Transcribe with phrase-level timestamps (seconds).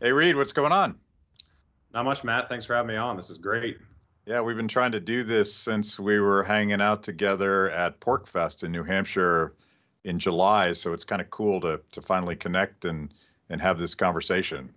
[0.00, 0.96] Hey, Reed, what's going on?
[1.92, 2.48] Not much, Matt.
[2.48, 3.16] Thanks for having me on.
[3.16, 3.78] This is great.
[4.26, 8.62] Yeah, we've been trying to do this since we were hanging out together at PorcFest
[8.62, 9.54] in New Hampshire
[10.04, 10.72] in July.
[10.74, 13.12] So it's kind of cool to to finally connect and
[13.50, 14.70] and have this conversation.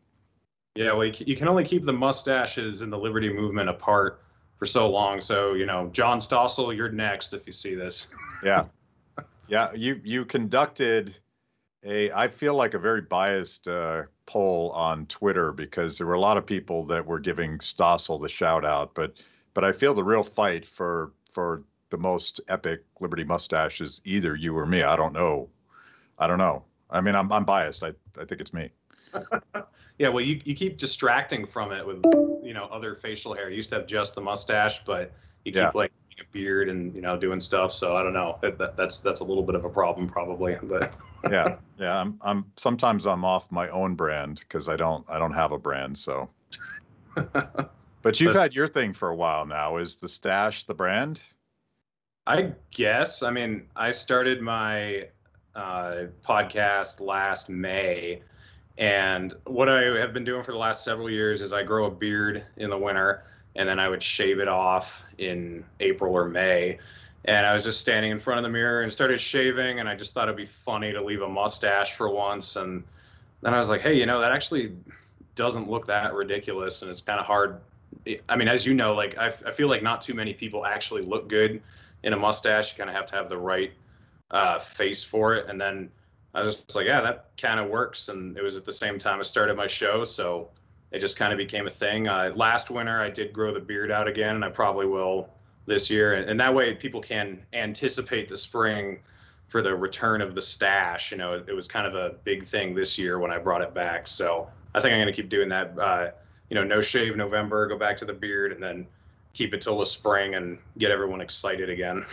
[0.74, 4.24] Yeah, well, you can only keep the mustaches and the liberty movement apart
[4.58, 5.22] for so long.
[5.22, 8.12] So you know, John Stossel, you're next if you see this.
[8.44, 8.66] yeah,
[9.48, 9.72] yeah.
[9.74, 11.16] You you conducted
[11.84, 16.20] a I feel like a very biased uh, poll on Twitter because there were a
[16.20, 19.14] lot of people that were giving Stossel the shout out, but
[19.54, 24.36] but I feel the real fight for for the most epic Liberty mustache is either
[24.36, 24.84] you or me.
[24.84, 25.50] I don't know.
[26.18, 26.64] I don't know.
[26.90, 27.84] I mean, I'm I'm biased.
[27.84, 28.70] I I think it's me.
[29.98, 32.02] yeah, well, you you keep distracting from it with
[32.44, 33.50] you know other facial hair.
[33.50, 35.12] You used to have just the mustache, but
[35.46, 35.72] you keep yeah.
[35.74, 35.92] like
[36.22, 37.72] a beard and you know doing stuff.
[37.72, 38.38] So I don't know.
[38.42, 40.58] That, that's that's a little bit of a problem probably.
[40.64, 40.94] But
[41.30, 42.00] yeah, yeah.
[42.00, 45.58] I'm I'm sometimes I'm off my own brand because I don't I don't have a
[45.58, 45.98] brand.
[45.98, 46.30] So.
[48.02, 49.78] but you've had your thing for a while now.
[49.78, 51.20] Is the stash the brand?
[52.26, 53.24] I guess.
[53.24, 55.08] I mean, I started my
[55.56, 58.22] uh, podcast last May.
[58.78, 61.92] And what I have been doing for the last several years is I grow a
[61.92, 66.80] beard in the winter and then I would shave it off in April or May.
[67.26, 69.96] And I was just standing in front of the mirror and started shaving, and I
[69.96, 72.56] just thought it'd be funny to leave a mustache for once.
[72.56, 72.84] And
[73.42, 74.76] then I was like, hey, you know, that actually
[75.36, 77.60] doesn't look that ridiculous, and it's kind of hard.
[78.28, 81.04] I mean, as you know, like I, I feel like not too many people actually
[81.04, 81.62] look good
[82.04, 82.72] in a mustache.
[82.72, 83.72] You kind of have to have the right
[84.32, 85.48] uh, face for it.
[85.48, 85.92] And then
[86.34, 88.10] I was just like, yeah, that kind of works.
[88.10, 90.50] And it was at the same time I started my show, so
[90.92, 92.08] it just kind of became a thing.
[92.08, 95.30] Uh, last winter, I did grow the beard out again, and I probably will
[95.66, 96.14] this year.
[96.14, 99.00] And, and, that way, people can anticipate the spring
[99.48, 101.12] for the return of the stash.
[101.12, 103.62] You know, it, it, was kind of a big thing this year when I brought
[103.62, 104.08] it back.
[104.08, 105.78] So I think I'm going to keep doing that.
[105.78, 106.12] Uh,
[106.50, 108.86] you know, no shave November, go back to the beard, and then
[109.34, 112.06] keep it till the spring and get everyone excited again.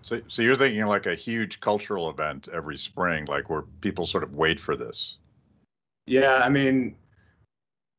[0.00, 4.22] So, so you're thinking like a huge cultural event every spring, like where people sort
[4.22, 5.18] of wait for this.
[6.06, 6.94] Yeah, I mean,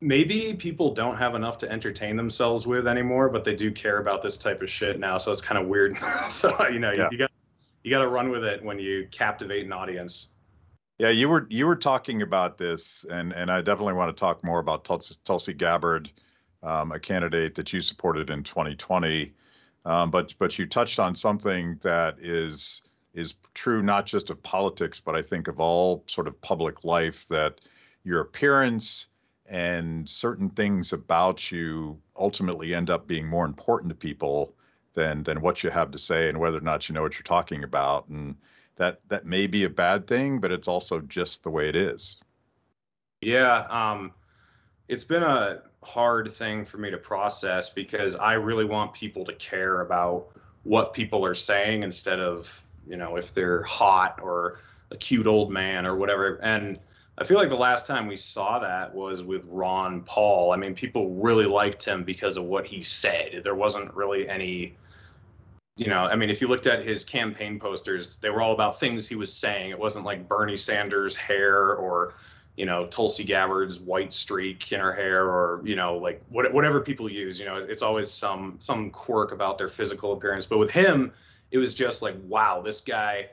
[0.00, 4.22] maybe people don't have enough to entertain themselves with anymore, but they do care about
[4.22, 5.18] this type of shit now.
[5.18, 5.96] So it's kind of weird.
[6.28, 7.04] so you know, yeah.
[7.04, 7.30] you, you got
[7.82, 10.32] you got to run with it when you captivate an audience.
[10.98, 14.44] Yeah, you were you were talking about this, and and I definitely want to talk
[14.44, 16.10] more about Tulsi, Tulsi Gabbard,
[16.62, 19.32] um, a candidate that you supported in 2020.
[19.84, 22.82] Um, but but you touched on something that is
[23.14, 27.26] is true not just of politics, but I think of all sort of public life
[27.28, 27.60] that
[28.04, 29.06] your appearance
[29.48, 34.54] and certain things about you ultimately end up being more important to people
[34.94, 37.22] than than what you have to say and whether or not you know what you're
[37.22, 38.08] talking about.
[38.08, 38.36] And
[38.76, 42.20] that that may be a bad thing but it's also just the way it is.
[43.20, 44.12] Yeah um
[44.88, 49.32] it's been a hard thing for me to process because i really want people to
[49.34, 50.28] care about
[50.64, 54.58] what people are saying instead of you know if they're hot or
[54.90, 56.36] a cute old man or whatever.
[56.42, 56.78] And
[57.20, 60.52] I feel like the last time we saw that was with Ron Paul.
[60.52, 63.40] I mean, people really liked him because of what he said.
[63.42, 64.76] There wasn't really any,
[65.76, 68.78] you know, I mean, if you looked at his campaign posters, they were all about
[68.78, 69.70] things he was saying.
[69.70, 72.14] It wasn't like Bernie Sanders' hair or,
[72.56, 76.80] you know, Tulsi Gabbard's white streak in her hair or, you know, like what, whatever
[76.80, 77.40] people use.
[77.40, 80.46] You know, it's always some some quirk about their physical appearance.
[80.46, 81.12] But with him,
[81.50, 83.30] it was just like, wow, this guy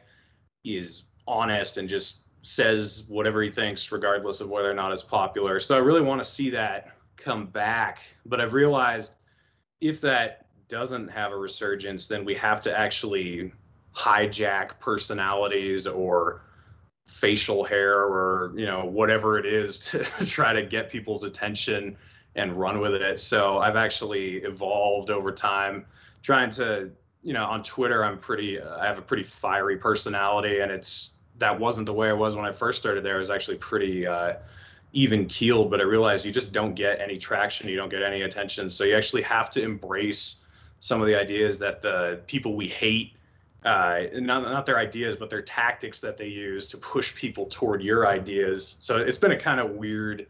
[0.63, 5.59] is honest and just says whatever he thinks, regardless of whether or not it's popular.
[5.59, 8.03] So I really want to see that come back.
[8.23, 9.13] But I've realized
[9.81, 13.51] if that doesn't have a resurgence, then we have to actually
[13.95, 16.43] hijack personalities or
[17.07, 21.95] facial hair or you know whatever it is to try to get people's attention
[22.35, 25.85] and run with it so i've actually evolved over time
[26.23, 26.89] trying to
[27.21, 31.59] you know on twitter i'm pretty i have a pretty fiery personality and it's that
[31.59, 33.15] wasn't the way I was when I first started there.
[33.15, 34.35] I was actually pretty uh,
[34.93, 38.21] even keeled, but I realized you just don't get any traction, you don't get any
[38.21, 38.69] attention.
[38.69, 40.45] So you actually have to embrace
[40.79, 43.13] some of the ideas that the people we hate,
[43.63, 47.81] uh, not not their ideas, but their tactics that they use to push people toward
[47.81, 48.75] your ideas.
[48.79, 50.27] So it's been a kind of weird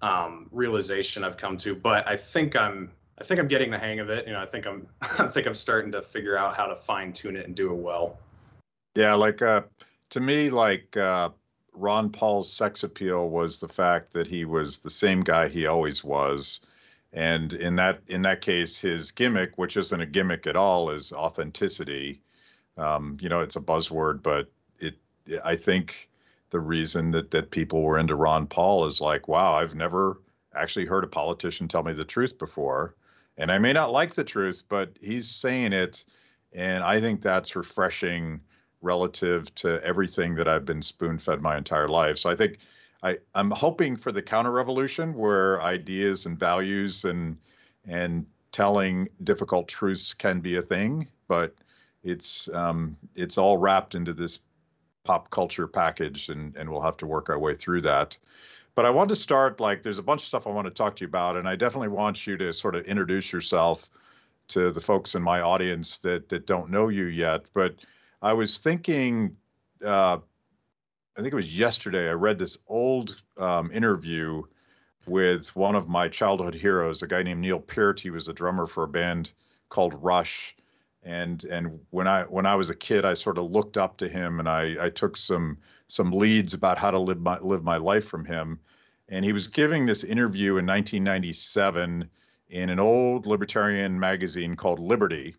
[0.00, 2.90] um, realization I've come to, but I think I'm
[3.20, 4.26] I think I'm getting the hang of it.
[4.26, 4.86] You know, I think I'm
[5.18, 7.76] I think I'm starting to figure out how to fine tune it and do it
[7.76, 8.18] well.
[8.94, 9.62] Yeah, like uh
[10.10, 11.30] to me, like uh,
[11.72, 16.02] Ron Paul's sex appeal was the fact that he was the same guy he always
[16.02, 16.60] was,
[17.12, 21.12] and in that in that case, his gimmick, which isn't a gimmick at all, is
[21.12, 22.22] authenticity.
[22.76, 24.96] Um, you know, it's a buzzword, but it
[25.44, 26.10] I think
[26.50, 30.20] the reason that that people were into Ron Paul is like, wow, I've never
[30.54, 32.94] actually heard a politician tell me the truth before.
[33.36, 36.04] And I may not like the truth, but he's saying it.
[36.52, 38.40] And I think that's refreshing
[38.80, 42.18] relative to everything that I've been spoon fed my entire life.
[42.18, 42.58] So I think
[43.02, 47.36] I, I'm hoping for the counter revolution where ideas and values and
[47.86, 51.54] and telling difficult truths can be a thing, but
[52.02, 54.40] it's um, it's all wrapped into this
[55.04, 58.18] pop culture package, and and we'll have to work our way through that.
[58.74, 60.96] But I want to start like there's a bunch of stuff I want to talk
[60.96, 63.90] to you about, and I definitely want you to sort of introduce yourself
[64.48, 67.44] to the folks in my audience that that don't know you yet.
[67.54, 67.76] But
[68.20, 69.36] I was thinking,
[69.84, 70.18] uh,
[71.16, 72.08] I think it was yesterday.
[72.08, 74.42] I read this old um, interview
[75.06, 78.00] with one of my childhood heroes, a guy named Neil Peart.
[78.00, 79.32] He was a drummer for a band
[79.68, 80.54] called Rush
[81.02, 84.08] and and when I when I was a kid, I sort of looked up to
[84.08, 87.76] him, and I I took some some leads about how to live my live my
[87.76, 88.60] life from him.
[89.08, 92.10] And he was giving this interview in 1997
[92.50, 95.34] in an old libertarian magazine called Liberty.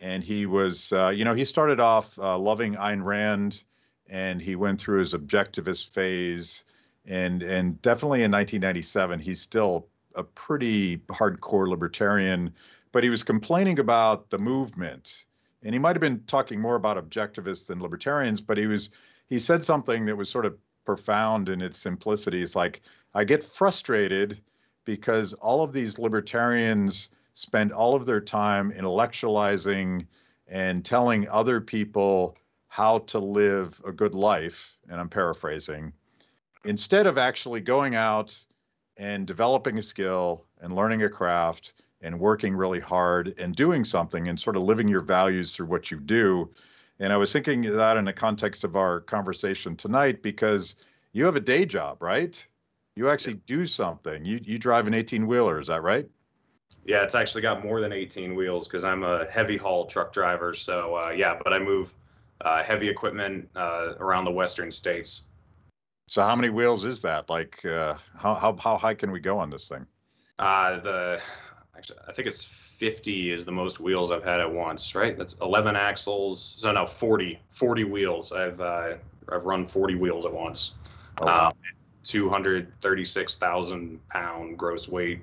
[0.00, 3.64] And he was, uh, you know, he started off uh, loving Ayn Rand,
[4.08, 6.64] and he went through his objectivist phase.
[7.06, 12.52] And and definitely in 1997, he's still a pretty hardcore libertarian
[12.96, 15.26] but he was complaining about the movement.
[15.62, 18.88] And he might have been talking more about objectivists than libertarians, but he was
[19.28, 20.56] he said something that was sort of
[20.86, 22.42] profound in its simplicity.
[22.42, 22.80] It's like
[23.12, 24.40] I get frustrated
[24.86, 30.06] because all of these libertarians spend all of their time intellectualizing
[30.48, 32.34] and telling other people
[32.68, 35.92] how to live a good life, and I'm paraphrasing,
[36.64, 38.34] instead of actually going out
[38.96, 44.28] and developing a skill and learning a craft and working really hard and doing something
[44.28, 46.48] and sort of living your values through what you do.
[47.00, 50.76] And I was thinking that in the context of our conversation tonight because
[51.12, 52.46] you have a day job, right?
[52.94, 54.24] You actually do something.
[54.24, 56.08] You you drive an 18 wheeler, is that right?
[56.86, 60.54] Yeah, it's actually got more than 18 wheels because I'm a heavy haul truck driver.
[60.54, 61.92] So uh, yeah, but I move
[62.40, 65.22] uh, heavy equipment uh, around the western states.
[66.06, 67.28] So how many wheels is that?
[67.28, 69.84] Like uh, how how how high can we go on this thing?
[70.38, 71.20] Uh, the
[71.76, 75.18] actually I think it's 50 is the most wheels I've had at once, right?
[75.18, 76.54] That's 11 axles.
[76.58, 78.30] So no, 40 40 wheels.
[78.30, 78.94] I've uh,
[79.32, 80.76] I've run 40 wheels at once.
[81.20, 81.48] Oh, wow.
[81.48, 81.52] um,
[82.04, 85.22] 236,000 pound gross weight.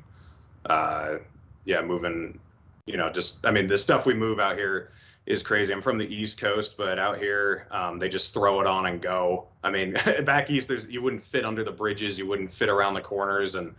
[1.65, 2.39] Yeah, moving.
[2.85, 4.91] You know, just I mean the stuff we move out here
[5.25, 5.71] is crazy.
[5.71, 9.01] I'm from the East Coast, but out here um, they just throw it on and
[9.01, 9.47] go.
[9.63, 9.93] I mean,
[10.25, 13.55] back east, there's you wouldn't fit under the bridges, you wouldn't fit around the corners,
[13.55, 13.73] and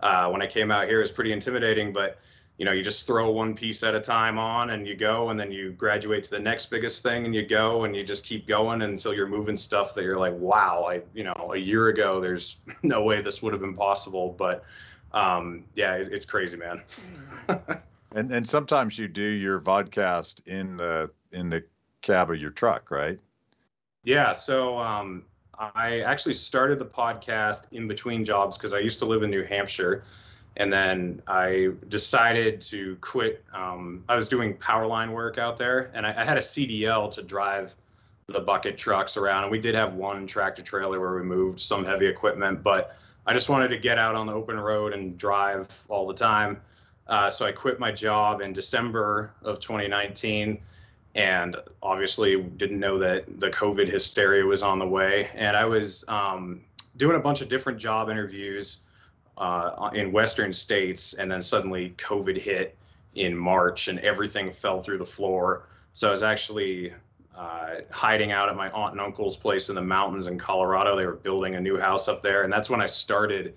[0.00, 2.18] uh, when I came out here, it was pretty intimidating, but
[2.58, 5.38] you know, you just throw one piece at a time on and you go, and
[5.38, 8.48] then you graduate to the next biggest thing and you go, and you just keep
[8.48, 12.20] going until you're moving stuff that you're like, wow, I, you know, a year ago,
[12.20, 14.34] there's no way this would have been possible.
[14.36, 14.64] But
[15.12, 16.82] um, yeah, it, it's crazy, man.
[18.14, 21.64] and and sometimes you do your vodcast in the in the
[22.02, 23.18] cab of your truck, right?
[24.04, 24.32] Yeah.
[24.32, 25.24] So um,
[25.58, 29.44] I actually started the podcast in between jobs because I used to live in New
[29.44, 30.04] Hampshire.
[30.56, 33.44] And then I decided to quit.
[33.54, 37.12] Um, I was doing power line work out there, and I, I, had a CDL
[37.12, 37.76] to drive
[38.26, 39.44] the bucket trucks around.
[39.44, 42.96] And we did have one tractor trailer where we moved some heavy equipment, but
[43.28, 46.62] I just wanted to get out on the open road and drive all the time.
[47.06, 50.58] Uh, so I quit my job in December of 2019
[51.14, 55.28] and obviously didn't know that the COVID hysteria was on the way.
[55.34, 56.62] And I was um,
[56.96, 58.78] doing a bunch of different job interviews
[59.36, 62.78] uh, in Western states, and then suddenly COVID hit
[63.14, 65.66] in March, and everything fell through the floor.
[65.92, 66.94] So I was actually
[67.38, 70.96] uh, hiding out at my aunt and uncle's place in the mountains in Colorado.
[70.96, 73.56] They were building a new house up there, and that's when I started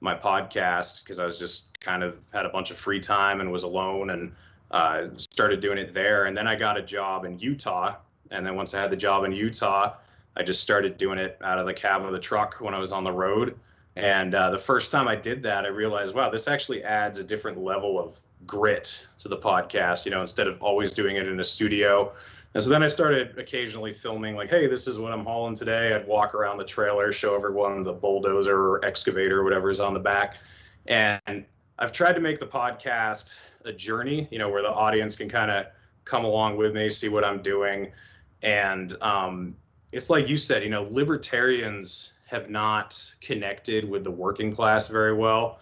[0.00, 3.52] my podcast because I was just kind of had a bunch of free time and
[3.52, 4.32] was alone and
[4.70, 6.24] uh, started doing it there.
[6.24, 7.96] And then I got a job in Utah.
[8.30, 9.94] And then once I had the job in Utah,
[10.36, 12.92] I just started doing it out of the cab of the truck when I was
[12.92, 13.58] on the road.
[13.96, 17.24] And uh, the first time I did that, I realized, wow, this actually adds a
[17.24, 21.40] different level of grit to the podcast, you know, instead of always doing it in
[21.40, 22.12] a studio.
[22.54, 25.94] And so then I started occasionally filming, like, hey, this is what I'm hauling today.
[25.94, 29.92] I'd walk around the trailer, show everyone the bulldozer or excavator or whatever is on
[29.92, 30.38] the back.
[30.86, 31.44] And
[31.78, 35.50] I've tried to make the podcast a journey, you know, where the audience can kind
[35.50, 35.66] of
[36.04, 37.92] come along with me, see what I'm doing.
[38.42, 39.54] And um,
[39.92, 45.14] it's like you said, you know, libertarians have not connected with the working class very
[45.14, 45.60] well.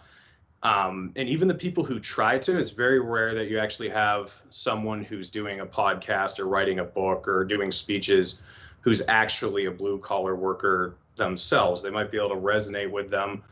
[0.63, 4.41] Um, and even the people who try to, it's very rare that you actually have
[4.49, 8.41] someone who's doing a podcast or writing a book or doing speeches
[8.81, 11.81] who's actually a blue collar worker themselves.
[11.81, 13.43] They might be able to resonate with them.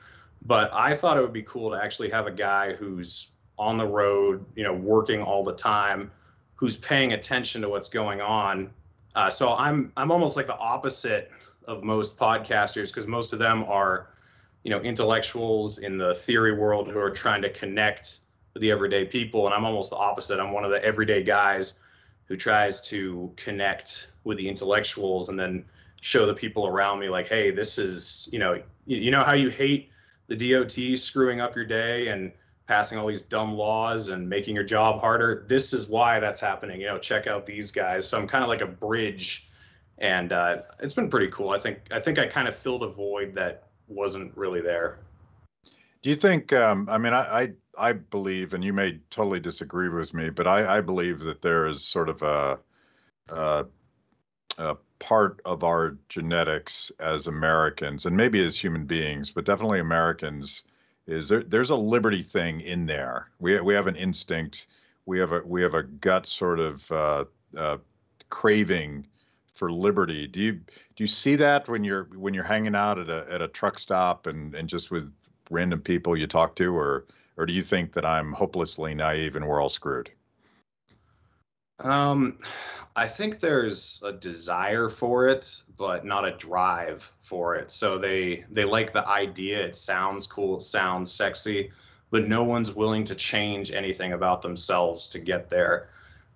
[0.45, 3.87] But I thought it would be cool to actually have a guy who's on the
[3.87, 6.11] road, you know, working all the time,
[6.55, 8.71] who's paying attention to what's going on.
[9.15, 11.31] Uh, so I'm I'm almost like the opposite
[11.65, 14.09] of most podcasters because most of them are,
[14.65, 18.17] you know, intellectuals in the theory world who are trying to connect
[18.55, 20.39] with the everyday people, and I'm almost the opposite.
[20.39, 21.77] I'm one of the everyday guys
[22.25, 25.65] who tries to connect with the intellectuals and then
[26.01, 29.35] show the people around me like, hey, this is, you know, you, you know how
[29.35, 29.91] you hate
[30.29, 32.31] the DOT screwing up your day and
[32.65, 35.45] passing all these dumb laws and making your job harder.
[35.47, 36.81] This is why that's happening.
[36.81, 38.09] You know, check out these guys.
[38.09, 39.47] So I'm kind of like a bridge,
[39.99, 41.51] and uh, it's been pretty cool.
[41.51, 44.99] I think I think I kind of filled a void that wasn't really there.
[46.01, 46.53] Do you think?
[46.53, 47.51] Um, I mean, I, I,
[47.89, 51.67] I believe, and you may totally disagree with me, but I I believe that there
[51.67, 52.59] is sort of a,
[53.29, 53.65] a,
[54.57, 60.63] a part of our genetics as Americans, and maybe as human beings, but definitely Americans
[61.07, 63.29] is there, there's a liberty thing in there.
[63.39, 64.67] We we have an instinct.
[65.05, 67.25] We have a we have a gut sort of uh,
[67.55, 67.77] uh,
[68.29, 69.07] craving
[69.53, 70.27] for liberty.
[70.27, 70.59] Do you
[70.95, 73.79] do you see that when you're when you're hanging out at a at a truck
[73.79, 75.13] stop and and just with
[75.49, 77.05] random people you talk to, or
[77.37, 80.09] or do you think that I'm hopelessly naive and we're all screwed?
[81.79, 82.39] Um,
[82.95, 87.71] I think there's a desire for it, but not a drive for it.
[87.71, 89.65] So they they like the idea.
[89.65, 90.57] It sounds cool.
[90.57, 91.71] It sounds sexy,
[92.09, 95.89] but no one's willing to change anything about themselves to get there.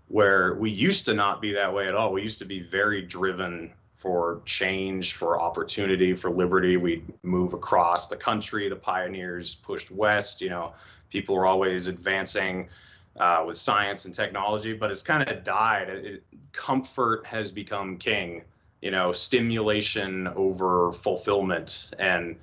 [0.10, 2.12] Where we used to not be that way at all.
[2.12, 6.78] We used to be very driven for change, for opportunity, for liberty.
[6.78, 8.70] We'd move across the country.
[8.70, 10.40] The pioneers pushed west.
[10.40, 10.74] You know,
[11.10, 12.70] people were always advancing
[13.20, 15.90] uh, with science and technology, but it's kind of died.
[15.90, 18.44] It, comfort has become king.
[18.82, 22.38] You know, stimulation over fulfillment, and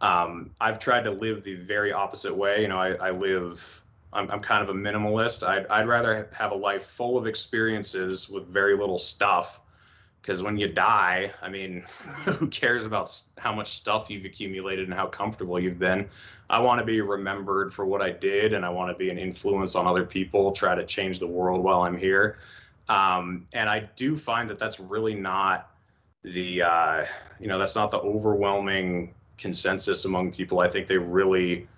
[0.00, 2.62] um, I've tried to live the very opposite way.
[2.62, 3.84] You know, I, I live.
[4.12, 5.46] I'm, I'm kind of a minimalist.
[5.46, 9.60] I'd, I'd rather have a life full of experiences with very little stuff
[10.20, 11.84] because when you die, I mean,
[12.26, 16.08] who cares about how much stuff you've accumulated and how comfortable you've been?
[16.50, 19.18] I want to be remembered for what I did, and I want to be an
[19.18, 22.38] influence on other people, try to change the world while I'm here.
[22.88, 25.70] Um, and I do find that that's really not
[26.22, 27.04] the, uh,
[27.38, 30.60] you know, that's not the overwhelming consensus among people.
[30.60, 31.68] I think they really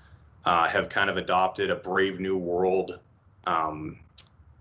[0.44, 2.98] uh, have kind of adopted a brave new world
[3.46, 3.98] um,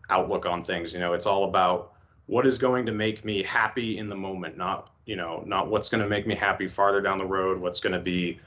[0.10, 0.92] outlook on things.
[0.92, 1.94] You know, it's all about
[2.30, 5.90] what is going to make me happy in the moment, not, you know, not what's
[5.90, 8.40] going to make me happy farther down the road, what's going to be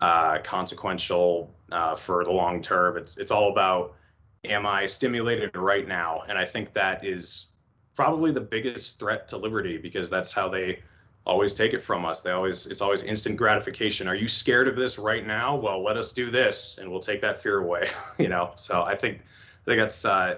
[0.00, 2.96] uh, consequential uh, for the long term.
[2.96, 3.96] It's it's all about
[4.44, 6.22] am I stimulated right now?
[6.28, 7.48] And I think that is
[7.96, 10.78] probably the biggest threat to liberty because that's how they
[11.26, 12.20] always take it from us.
[12.20, 14.06] They always it's always instant gratification.
[14.06, 15.56] Are you scared of this right now?
[15.56, 17.88] Well, let us do this and we'll take that fear away.
[18.18, 18.52] you know.
[18.54, 19.22] So I think
[19.62, 20.36] I think that's uh,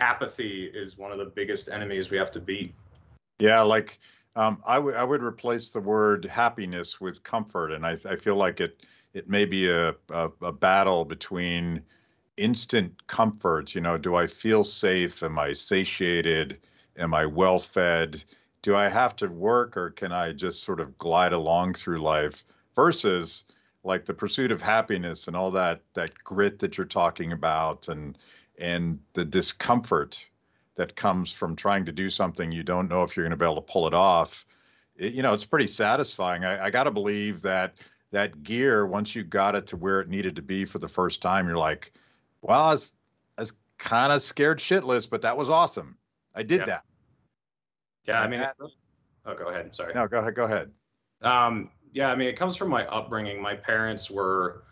[0.00, 2.74] apathy is one of the biggest enemies we have to beat.
[3.38, 3.98] Yeah, like
[4.36, 8.36] um, I would I would replace the word happiness with comfort, and I I feel
[8.36, 11.82] like it it may be a, a, a battle between
[12.36, 13.74] instant comfort.
[13.74, 15.22] You know, do I feel safe?
[15.22, 16.60] Am I satiated?
[16.96, 18.22] Am I well fed?
[18.62, 22.44] Do I have to work, or can I just sort of glide along through life?
[22.74, 23.44] Versus
[23.84, 28.18] like the pursuit of happiness and all that that grit that you're talking about, and
[28.58, 30.24] and the discomfort
[30.74, 33.44] that comes from trying to do something you don't know if you're going to be
[33.44, 34.46] able to pull it off.
[34.96, 36.44] It, you know, it's pretty satisfying.
[36.44, 37.74] I, I got to believe that
[38.10, 41.20] that gear, once you got it to where it needed to be for the first
[41.20, 41.92] time, you're like,
[42.42, 42.94] well, I was,
[43.36, 45.96] was kind of scared shitless, but that was awesome.
[46.34, 46.66] I did yeah.
[46.66, 46.84] that.
[48.06, 48.42] Yeah, I mean,
[49.26, 49.74] oh, go ahead.
[49.74, 49.92] Sorry.
[49.94, 50.34] No, go ahead.
[50.34, 50.70] Go ahead.
[51.20, 53.42] Um, yeah, I mean, it comes from my upbringing.
[53.42, 54.62] My parents were,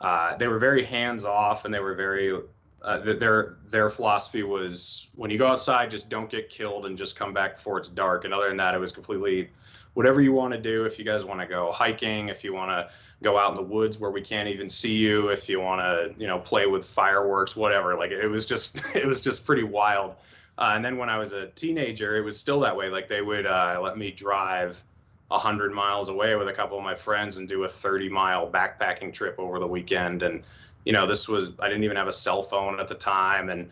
[0.00, 2.40] uh, they were very hands off, and they were very
[2.82, 7.16] uh, their their philosophy was when you go outside, just don't get killed and just
[7.16, 8.24] come back before it's dark.
[8.24, 9.50] And other than that, it was completely
[9.94, 10.84] whatever you want to do.
[10.84, 12.88] If you guys want to go hiking, if you want to
[13.20, 16.20] go out in the woods where we can't even see you, if you want to
[16.20, 17.96] you know play with fireworks, whatever.
[17.96, 20.14] Like it was just it was just pretty wild.
[20.56, 22.90] Uh, and then when I was a teenager, it was still that way.
[22.90, 24.82] Like they would uh, let me drive
[25.30, 28.50] a hundred miles away with a couple of my friends and do a 30 mile
[28.50, 30.42] backpacking trip over the weekend and
[30.88, 33.68] you know, this was I didn't even have a cell phone at the time, and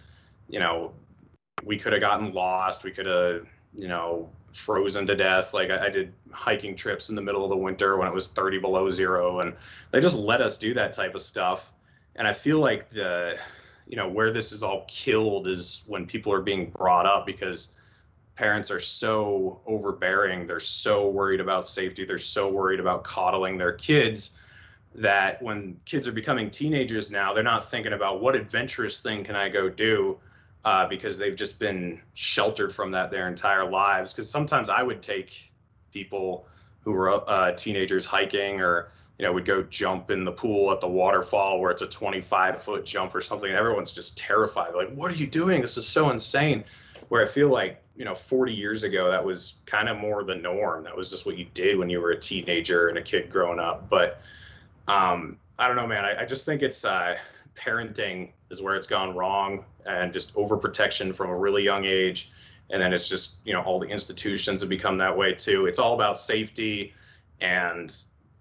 [0.50, 0.92] you know,
[1.64, 2.84] we could have gotten lost.
[2.84, 5.54] We could have, you know, frozen to death.
[5.54, 8.26] Like I, I, did hiking trips in the middle of the winter when it was
[8.26, 9.54] 30 below zero, and
[9.92, 11.72] they just let us do that type of stuff.
[12.16, 13.38] And I feel like the,
[13.88, 17.72] you know, where this is all killed is when people are being brought up because
[18.34, 20.46] parents are so overbearing.
[20.46, 22.04] They're so worried about safety.
[22.04, 24.36] They're so worried about coddling their kids
[24.96, 29.36] that when kids are becoming teenagers now, they're not thinking about what adventurous thing can
[29.36, 30.18] I go do
[30.64, 34.12] uh, because they've just been sheltered from that their entire lives.
[34.12, 35.52] Because sometimes I would take
[35.92, 36.46] people
[36.80, 38.88] who were uh, teenagers hiking or
[39.18, 42.62] you know would go jump in the pool at the waterfall where it's a 25
[42.62, 44.74] foot jump or something and everyone's just terrified.
[44.74, 45.60] Like what are you doing?
[45.60, 46.64] This is so insane.
[47.08, 50.34] Where i feel like you know 40 years ago that was kind of more the
[50.34, 50.84] norm.
[50.84, 53.60] That was just what you did when you were a teenager and a kid growing
[53.60, 53.88] up.
[53.88, 54.20] But
[54.88, 56.04] um, i don't know man.
[56.04, 57.16] I, I just think it's uh,
[57.56, 62.30] parenting is where it's gone wrong and just overprotection from a really young age.
[62.70, 65.66] And then it's just you know all the institutions have become that way too.
[65.66, 66.92] It's all about safety
[67.40, 67.94] and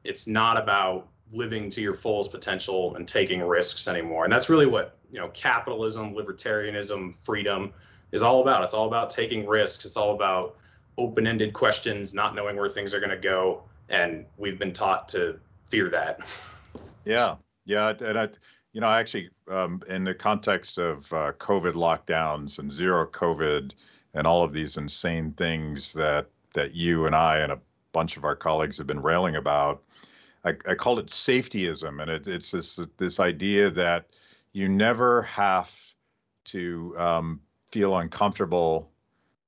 [0.03, 4.23] it's not about living to your fullest potential and taking risks anymore.
[4.23, 7.73] And that's really what you know capitalism libertarianism freedom
[8.11, 8.63] is all about.
[8.63, 9.85] It's all about taking risks.
[9.85, 10.55] It's all about
[10.97, 13.63] open-ended questions not knowing where things are going to go.
[13.89, 16.19] And we've been taught to fear that
[17.05, 18.29] yeah yeah and i
[18.73, 23.71] you know I actually um, in the context of uh, covid lockdowns and zero covid
[24.15, 27.59] and all of these insane things that that you and I and a
[27.91, 29.83] bunch of our colleagues have been railing about.
[30.43, 34.07] I, I called it safetyism, and it, it's this this idea that
[34.53, 35.73] you never have
[36.45, 37.41] to um,
[37.71, 38.89] feel uncomfortable,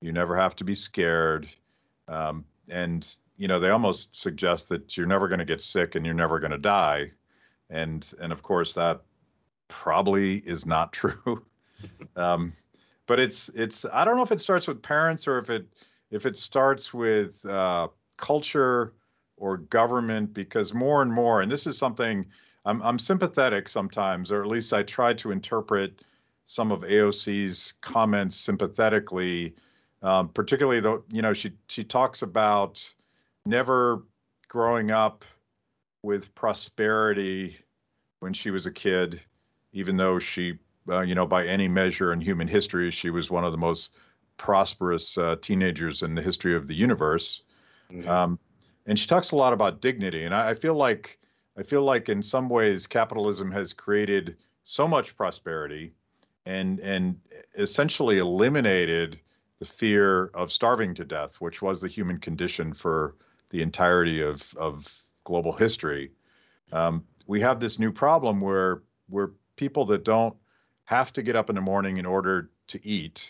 [0.02, 1.48] you never have to be scared,
[2.08, 6.06] um, and you know they almost suggest that you're never going to get sick and
[6.06, 7.12] you're never going to die,
[7.70, 9.02] and and of course that
[9.68, 11.44] probably is not true.
[12.16, 12.54] um,
[13.06, 15.68] but it's it's I don't know if it starts with parents or if it
[16.12, 18.94] if it starts with uh, culture
[19.38, 22.26] or government because more and more and this is something
[22.66, 26.02] I'm I'm sympathetic sometimes or at least I try to interpret
[26.48, 29.56] some of AOC's comments sympathetically
[30.02, 32.94] um, particularly though you know she she talks about
[33.48, 34.04] never
[34.48, 35.26] growing up
[36.04, 37.58] with prosperity
[38.20, 39.22] when she was a kid
[39.74, 40.58] even though she
[40.90, 43.96] uh, you know, by any measure in human history, she was one of the most
[44.38, 47.44] prosperous uh, teenagers in the history of the universe.
[47.92, 48.08] Mm-hmm.
[48.08, 48.40] Um,
[48.86, 51.20] and she talks a lot about dignity, and I, I, feel like
[51.58, 55.94] I feel like in some ways capitalism has created so much prosperity,
[56.46, 57.20] and and
[57.58, 59.20] essentially eliminated
[59.60, 63.16] the fear of starving to death, which was the human condition for
[63.50, 66.12] the entirety of of global history.
[66.72, 70.36] Um, we have this new problem where where people that don't
[70.86, 73.30] have to get up in the morning in order to eat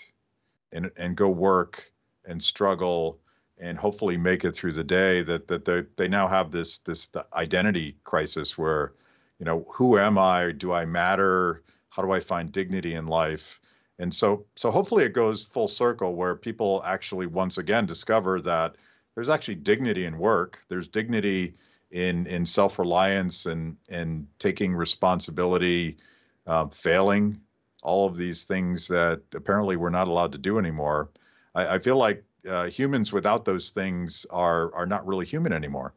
[0.72, 1.92] and and go work
[2.26, 3.20] and struggle
[3.60, 7.10] and hopefully make it through the day that that they they now have this this
[7.34, 8.94] identity crisis where
[9.40, 10.52] you know who am I?
[10.52, 11.64] Do I matter?
[11.90, 13.60] How do I find dignity in life?
[14.00, 18.76] And so so hopefully it goes full circle where people actually once again discover that
[19.18, 21.56] there's actually dignity in work there's dignity
[21.90, 25.98] in in self-reliance and and taking responsibility
[26.46, 27.42] uh, failing
[27.88, 31.10] all of these things that apparently we're not allowed to do anymore.
[31.56, 35.94] I, I feel like uh, humans without those things are are not really human anymore.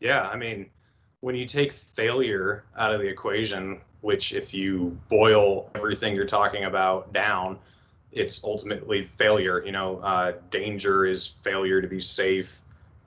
[0.00, 0.70] Yeah, I mean,
[1.20, 6.64] when you take failure out of the equation, which if you boil everything you're talking
[6.64, 7.58] about down,
[8.18, 9.62] it's ultimately failure.
[9.64, 12.60] You know, uh, danger is failure to be safe.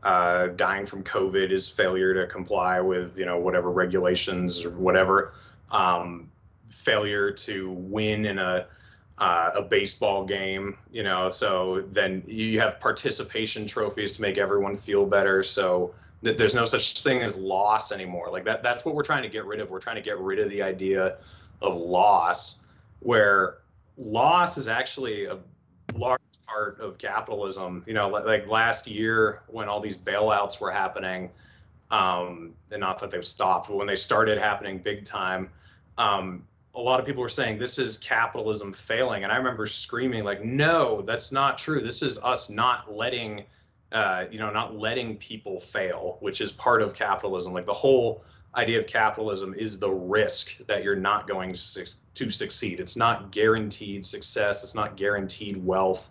[0.03, 5.33] Uh, dying from COVID is failure to comply with you know whatever regulations or whatever.
[5.69, 6.31] Um,
[6.69, 8.67] failure to win in a
[9.17, 11.29] uh, a baseball game, you know.
[11.29, 15.43] So then you have participation trophies to make everyone feel better.
[15.43, 15.93] So
[16.23, 18.29] th- there's no such thing as loss anymore.
[18.31, 18.63] Like that.
[18.63, 19.69] That's what we're trying to get rid of.
[19.69, 21.17] We're trying to get rid of the idea
[21.61, 22.57] of loss,
[23.01, 23.57] where
[23.97, 25.39] loss is actually a
[25.93, 27.83] large part of capitalism.
[27.85, 31.29] You know, like last year when all these bailouts were happening,
[31.89, 35.49] um, and not that they've stopped, but when they started happening big time.
[35.97, 40.23] Um, a lot of people were saying this is capitalism failing and i remember screaming
[40.23, 43.43] like no that's not true this is us not letting
[43.91, 48.23] uh, you know not letting people fail which is part of capitalism like the whole
[48.55, 52.79] idea of capitalism is the risk that you're not going to, to succeed.
[52.79, 54.63] It's not guaranteed success.
[54.63, 56.09] It's not guaranteed wealth.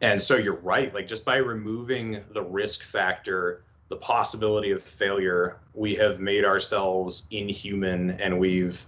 [0.00, 0.92] And so you're right.
[0.94, 7.24] Like just by removing the risk factor the possibility of failure we have made ourselves
[7.32, 8.86] inhuman and we've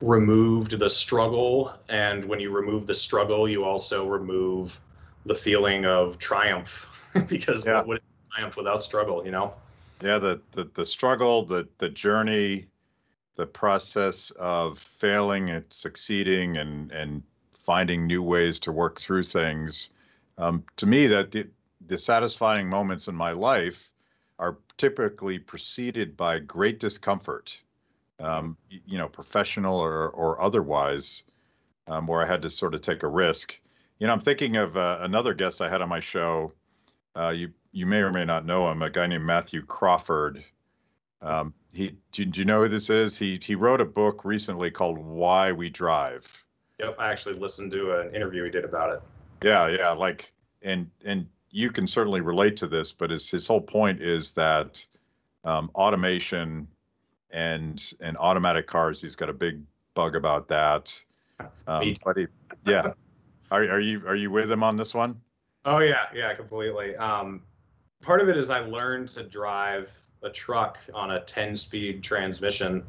[0.00, 1.72] removed the struggle.
[1.88, 4.78] And when you remove the struggle you also remove
[5.24, 6.86] the feeling of triumph.
[7.28, 7.74] Because yeah.
[7.74, 8.00] what would
[8.32, 9.54] triumph without struggle you know?
[10.02, 12.66] Yeah the, the the struggle the the journey
[13.40, 17.22] the process of failing and succeeding and and
[17.54, 19.90] finding new ways to work through things
[20.40, 21.46] um, to me, that the,
[21.86, 23.92] the satisfying moments in my life
[24.38, 27.60] are typically preceded by great discomfort,
[28.18, 31.24] um, you know, professional or, or otherwise,
[31.88, 33.60] um, where I had to sort of take a risk.
[33.98, 36.52] You know, I'm thinking of uh, another guest I had on my show.
[37.14, 40.42] Uh, you you may or may not know him, a guy named Matthew Crawford.
[41.22, 43.16] Um, he do, do, you know who this is?
[43.16, 46.44] He he wrote a book recently called Why We Drive.
[46.78, 49.02] Yep, I actually listened to an interview he did about it.
[49.42, 53.60] Yeah, yeah, like and and you can certainly relate to this, but his his whole
[53.60, 54.84] point is that
[55.44, 56.68] um, automation
[57.30, 59.00] and and automatic cars.
[59.00, 59.62] He's got a big
[59.94, 61.02] bug about that.
[61.66, 62.26] Um, but he,
[62.66, 62.92] yeah,
[63.50, 65.20] are are you are you with him on this one?
[65.64, 66.96] Oh yeah, yeah, completely.
[66.96, 67.42] Um,
[68.02, 69.90] part of it is I learned to drive
[70.22, 72.84] a truck on a 10-speed transmission,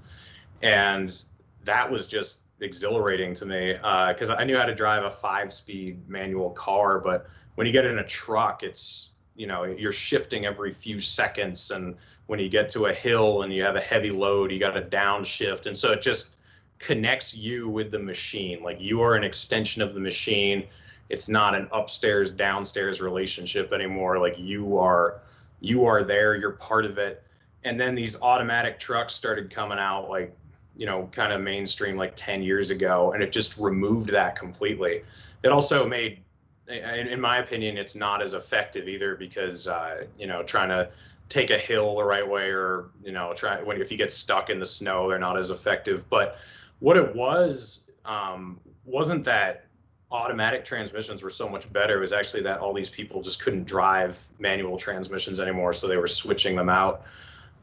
[0.61, 1.21] and
[1.63, 6.07] that was just exhilarating to me because uh, I knew how to drive a five-speed
[6.07, 10.73] manual car, but when you get in a truck, it's you know you're shifting every
[10.73, 11.95] few seconds, and
[12.27, 14.81] when you get to a hill and you have a heavy load, you got to
[14.81, 16.35] downshift, and so it just
[16.79, 18.63] connects you with the machine.
[18.63, 20.67] Like you are an extension of the machine.
[21.09, 24.17] It's not an upstairs downstairs relationship anymore.
[24.17, 25.21] Like you are
[25.61, 27.23] you are there, you're part of it.
[27.63, 30.35] And then these automatic trucks started coming out like,
[30.75, 35.03] you know, kind of mainstream like 10 years ago and it just removed that completely.
[35.43, 36.23] It also made
[36.71, 40.89] in, my opinion, it's not as effective either because uh, you know trying to
[41.29, 44.49] take a hill the right way or you know try when if you get stuck
[44.49, 46.09] in the snow, they're not as effective.
[46.09, 46.37] But
[46.79, 49.65] what it was um, wasn't that
[50.11, 51.97] automatic transmissions were so much better.
[51.97, 55.97] It was actually that all these people just couldn't drive manual transmissions anymore, so they
[55.97, 57.03] were switching them out.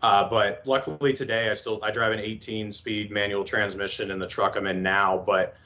[0.03, 4.57] Uh, but luckily today, I still I drive an 18-speed manual transmission in the truck
[4.57, 5.23] I'm in now.
[5.27, 5.57] But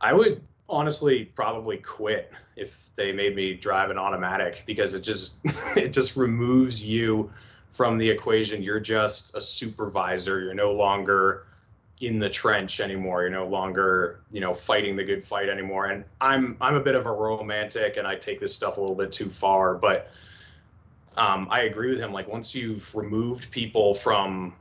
[0.00, 5.34] I would honestly probably quit if they made me drive an automatic because it just
[5.76, 7.30] it just removes you
[7.72, 8.62] from the equation.
[8.62, 10.40] You're just a supervisor.
[10.40, 11.46] You're no longer
[12.06, 13.22] in the trench anymore.
[13.22, 15.86] You're no longer, you know, fighting the good fight anymore.
[15.86, 18.96] And I'm I'm a bit of a romantic and I take this stuff a little
[18.96, 20.10] bit too far, but
[21.16, 22.12] um, I agree with him.
[22.12, 24.54] Like once you've removed people from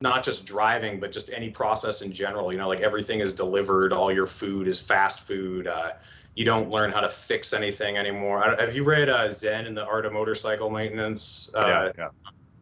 [0.00, 3.92] not just driving, but just any process in general, you know, like everything is delivered,
[3.92, 5.66] all your food is fast food.
[5.66, 5.92] Uh,
[6.34, 8.42] you don't learn how to fix anything anymore.
[8.58, 11.50] Have you read uh, Zen and the Art of Motorcycle Maintenance?
[11.54, 12.08] Uh, yeah, yeah.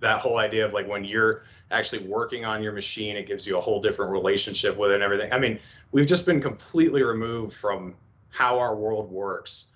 [0.00, 3.56] That whole idea of like when you're actually working on your machine, it gives you
[3.56, 5.32] a whole different relationship with it and everything.
[5.32, 5.58] I mean,
[5.92, 7.94] we've just been completely removed from
[8.30, 9.66] how our world works.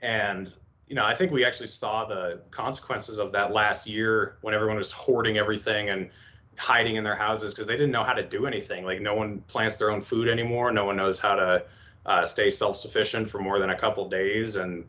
[0.00, 0.52] And,
[0.86, 4.76] you know, I think we actually saw the consequences of that last year when everyone
[4.76, 6.10] was hoarding everything and
[6.56, 8.84] hiding in their houses because they didn't know how to do anything.
[8.84, 10.70] Like, no one plants their own food anymore.
[10.72, 11.64] No one knows how to
[12.06, 14.56] uh, stay self sufficient for more than a couple days.
[14.56, 14.84] And,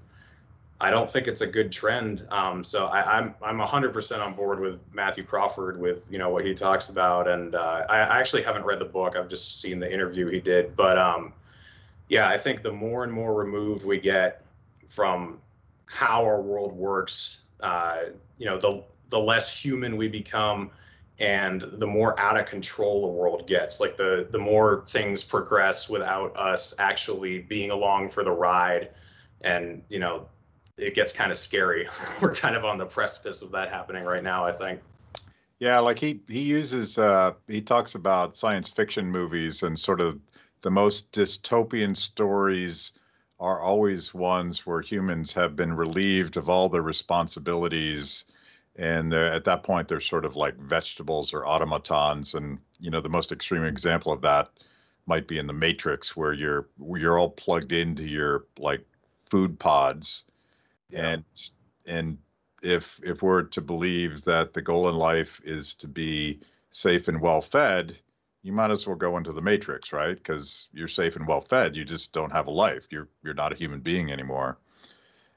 [0.81, 2.25] I don't think it's a good trend.
[2.31, 6.29] Um, so I, am I'm I'm 100% on board with Matthew Crawford with you know
[6.29, 9.15] what he talks about, and uh, I, I, actually haven't read the book.
[9.15, 11.33] I've just seen the interview he did, but um,
[12.09, 14.43] yeah, I think the more and more removed we get
[14.89, 15.37] from
[15.85, 18.05] how our world works, uh,
[18.39, 20.71] you know, the the less human we become,
[21.19, 23.79] and the more out of control the world gets.
[23.79, 28.89] Like the the more things progress without us actually being along for the ride,
[29.41, 30.25] and you know
[30.77, 31.87] it gets kind of scary.
[32.21, 34.81] We're kind of on the precipice of that happening right now, I think.
[35.59, 40.19] Yeah, like he he uses uh, he talks about science fiction movies and sort of
[40.61, 42.93] the most dystopian stories
[43.39, 48.25] are always ones where humans have been relieved of all their responsibilities
[48.75, 53.09] and at that point they're sort of like vegetables or automatons and you know the
[53.09, 54.49] most extreme example of that
[55.07, 58.85] might be in the matrix where you're you're all plugged into your like
[59.25, 60.23] food pods
[60.91, 61.09] yeah.
[61.09, 61.23] and
[61.87, 62.17] and
[62.61, 67.21] if if we're to believe that the goal in life is to be safe and
[67.21, 67.97] well fed
[68.43, 70.17] you might as well go into the matrix right?
[70.17, 72.87] Because you're safe and well fed you just don't have a life.
[72.89, 74.57] You're you're not a human being anymore.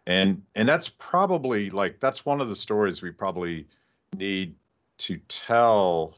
[0.07, 3.67] And and that's probably like that's one of the stories we probably
[4.17, 4.55] need
[4.99, 6.17] to tell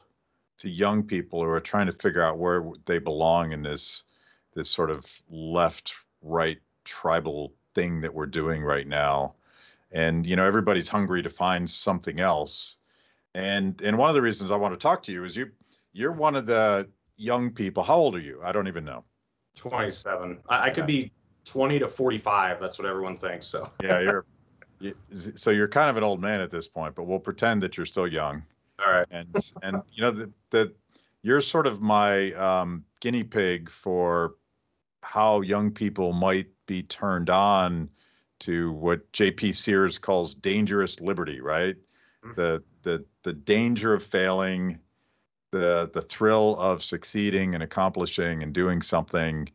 [0.58, 4.04] to young people who are trying to figure out where they belong in this
[4.54, 9.34] this sort of left right tribal thing that we're doing right now.
[9.92, 12.76] And you know everybody's hungry to find something else.
[13.34, 15.50] And and one of the reasons i want to talk to you is you
[15.92, 17.82] you're one of the young people.
[17.84, 18.40] How old are you?
[18.42, 19.04] I don't even know.
[19.54, 21.10] 27 i, I could be
[21.46, 23.70] 20 to 45 that's what everyone thinks so.
[23.82, 24.00] Yeah
[24.80, 24.94] you're
[25.34, 27.86] so you're kind of an old man at this point but we'll pretend that you're
[27.86, 28.42] still young.
[28.84, 29.06] All right.
[29.10, 29.28] And
[29.62, 30.76] and you know that that
[31.22, 34.34] you're sort of my um, guinea pig for
[35.06, 37.88] how young people might be turned on
[38.40, 39.52] to what J.P.
[39.52, 41.76] Sears calls dangerous liberty, right?
[42.24, 42.32] Mm-hmm.
[42.34, 44.78] The the the danger of failing,
[45.52, 49.48] the the thrill of succeeding and accomplishing and doing something.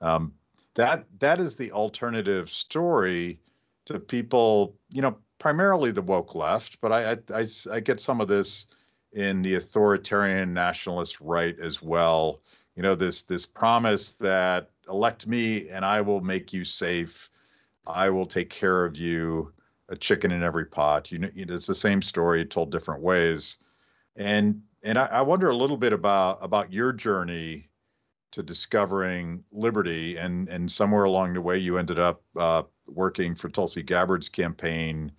[0.00, 0.32] Um,
[0.74, 3.38] that that is the alternative story
[3.86, 8.20] to people, you know, primarily the woke left, but I, I, I, I get some
[8.20, 8.66] of this
[9.12, 12.40] in the authoritarian nationalist right as well.
[12.74, 17.30] You know, this this promise that elect me and I will make you safe,
[17.86, 19.52] I will take care of you,
[19.88, 21.12] a chicken in every pot.
[21.12, 23.58] You know, it's the same story told different ways,
[24.16, 27.70] and and I, I wonder a little bit about about your journey
[28.32, 33.48] to discovering liberty, and and somewhere along the way you ended up uh, working for
[33.48, 35.12] Tulsi Gabbard's campaign,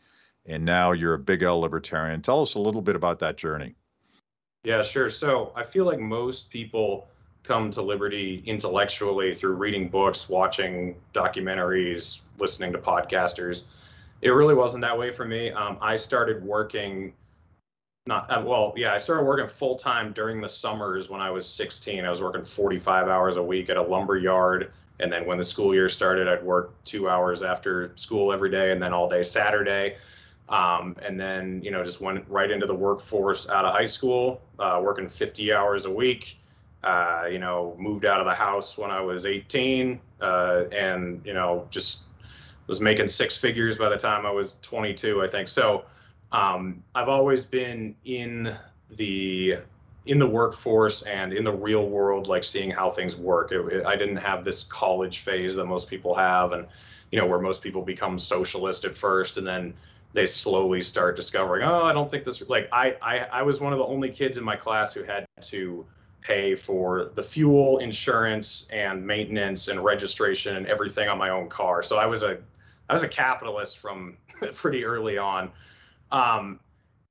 [0.45, 2.21] and now you're a big L libertarian.
[2.21, 3.75] Tell us a little bit about that journey.
[4.63, 5.09] Yeah, sure.
[5.09, 7.07] So I feel like most people
[7.47, 13.63] come to liberty intellectually through reading books, watching documentaries, listening to podcasters.
[14.21, 15.51] It really wasn't that way for me.
[15.51, 17.13] Um, I started working,
[18.05, 21.47] not uh, well, yeah, I started working full time during the summers when I was
[21.47, 22.03] 16.
[22.03, 24.71] I was working 45 hours a week at a lumber yard.
[24.99, 28.71] And then when the school year started, I'd work two hours after school every day
[28.71, 29.95] and then all day Saturday.
[30.49, 34.41] Um, and then, you know, just went right into the workforce out of high school,
[34.59, 36.39] uh, working 50 hours a week.
[36.83, 41.33] Uh, you know, moved out of the house when I was 18, uh, and you
[41.33, 42.03] know, just
[42.67, 45.47] was making six figures by the time I was 22, I think.
[45.47, 45.85] So,
[46.31, 48.55] um, I've always been in
[48.91, 49.57] the
[50.05, 53.51] in the workforce and in the real world, like seeing how things work.
[53.51, 56.67] It, it, I didn't have this college phase that most people have, and
[57.11, 59.73] you know, where most people become socialist at first, and then
[60.13, 62.41] they slowly start discovering, oh, I don't think this.
[62.47, 65.25] Like I, I, I was one of the only kids in my class who had
[65.43, 65.85] to
[66.27, 71.81] pay for the fuel, insurance, and maintenance and registration and everything on my own car.
[71.81, 72.37] So I was a,
[72.89, 74.17] I was a capitalist from
[74.53, 75.49] pretty early on.
[76.11, 76.59] Um,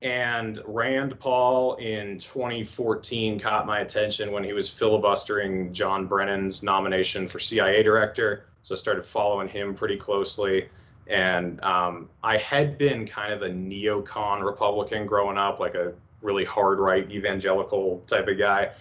[0.03, 7.27] and Rand Paul in 2014 caught my attention when he was filibustering John Brennan's nomination
[7.27, 8.45] for CIA director.
[8.63, 10.69] So I started following him pretty closely.
[11.07, 16.45] And um, I had been kind of a neocon Republican growing up, like a really
[16.45, 18.73] hard right evangelical type of guy.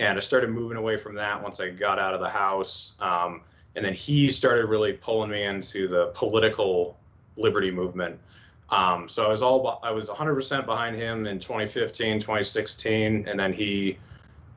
[0.00, 2.94] And I started moving away from that once I got out of the house.
[3.00, 3.42] Um,
[3.76, 6.98] and then he started really pulling me into the political
[7.36, 8.18] liberty movement.
[8.70, 13.52] Um, so I was all I was 100% behind him in 2015, 2016, and then
[13.52, 13.98] he,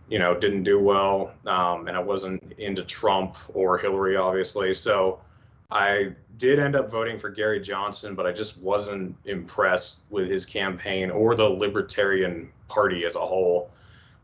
[0.08, 4.74] you know, didn't do well, um, and I wasn't into Trump or Hillary, obviously.
[4.74, 5.20] So
[5.70, 10.46] I did end up voting for Gary Johnson, but I just wasn't impressed with his
[10.46, 13.72] campaign or the Libertarian Party as a whole.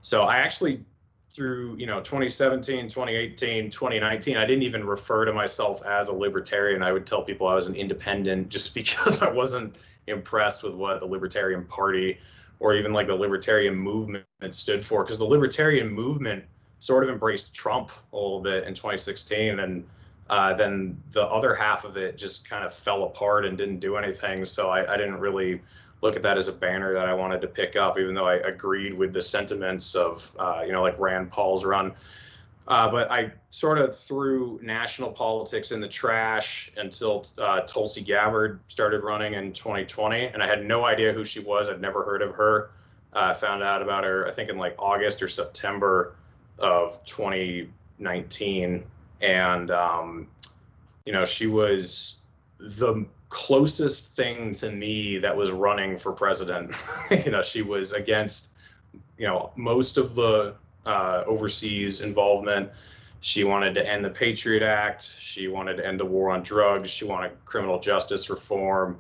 [0.02, 0.84] So I actually
[1.30, 6.82] through you know 2017 2018 2019 i didn't even refer to myself as a libertarian
[6.82, 9.76] i would tell people i was an independent just because i wasn't
[10.08, 12.18] impressed with what the libertarian party
[12.60, 16.44] or even like the libertarian movement stood for because the libertarian movement
[16.80, 19.86] sort of embraced trump a little bit in 2016 and
[20.30, 23.98] uh, then the other half of it just kind of fell apart and didn't do
[23.98, 24.46] anything.
[24.46, 25.60] So I, I, didn't really
[26.02, 28.36] look at that as a banner that I wanted to pick up, even though I
[28.36, 31.94] agreed with the sentiments of, uh, you know, like Rand Paul's run.
[32.68, 38.60] Uh, but I sort of threw national politics in the trash until uh, Tulsi Gabbard
[38.68, 41.68] started running in 2020, and I had no idea who she was.
[41.68, 42.70] I'd never heard of her.
[43.12, 46.16] I found out about her, I think, in like August or September
[46.60, 48.84] of 2019
[49.22, 50.28] and um,
[51.06, 52.20] you know she was
[52.60, 56.72] the closest thing to me that was running for president.
[57.26, 58.50] you know, she was against
[59.18, 62.70] you know most of the uh, overseas involvement.
[63.22, 65.04] She wanted to end the Patriot Act.
[65.20, 66.90] She wanted to end the war on drugs.
[66.90, 69.00] She wanted criminal justice reform.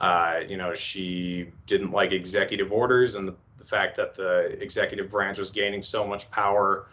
[0.00, 5.10] Uh, you know, she didn't like executive orders and the, the, fact that the executive
[5.10, 6.86] branch was gaining so much power.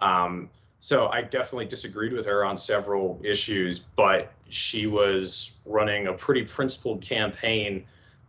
[0.00, 6.12] Um, so I definitely disagreed with her on several issues, but she was running a
[6.12, 7.84] pretty principled campaign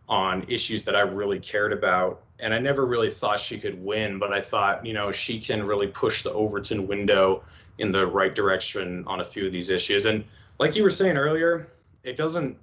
[0.08, 2.22] on issues that I really cared about.
[2.38, 5.62] And I never really thought she could win, but I thought, you know, she can
[5.62, 7.44] really push the Overton window
[7.78, 10.06] in the right direction on a few of these issues.
[10.06, 10.24] And
[10.58, 11.68] like you were saying earlier,
[12.02, 12.56] it doesn't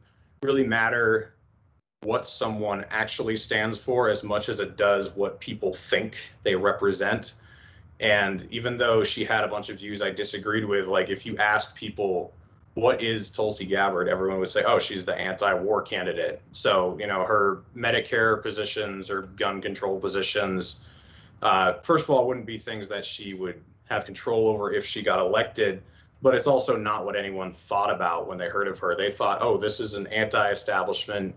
[0.44, 1.34] really matter
[2.02, 7.34] what someone actually stands for as much as it does what people think they represent.
[8.00, 11.36] And even though she had a bunch of views I disagreed with, like if you
[11.38, 12.34] ask people
[12.78, 16.40] what is Tulsi Gabbard, everyone would say, oh, she's the anti-war candidate.
[16.52, 20.82] So you know her Medicare positions or gun control positions.
[21.42, 23.60] Uh, first of all, wouldn't be things that she would
[23.90, 25.82] have control over if she got elected.
[26.22, 28.96] but it's also not what anyone thought about when they heard of her.
[28.96, 31.34] They thought, oh, this is an anti establishment,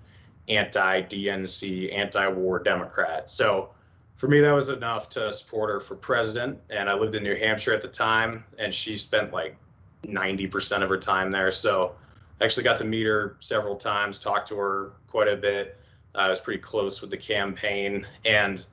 [0.47, 3.31] anti DNC, anti war Democrat.
[3.31, 3.71] So
[4.17, 6.59] for me, that was enough to support her for president.
[6.69, 9.57] And I lived in New Hampshire at the time, and she spent like
[10.05, 11.51] 90% of her time there.
[11.51, 11.95] So
[12.41, 15.79] I actually got to meet her several times, talk to her quite a bit.
[16.15, 18.07] Uh, I was pretty close with the campaign.
[18.25, 18.65] And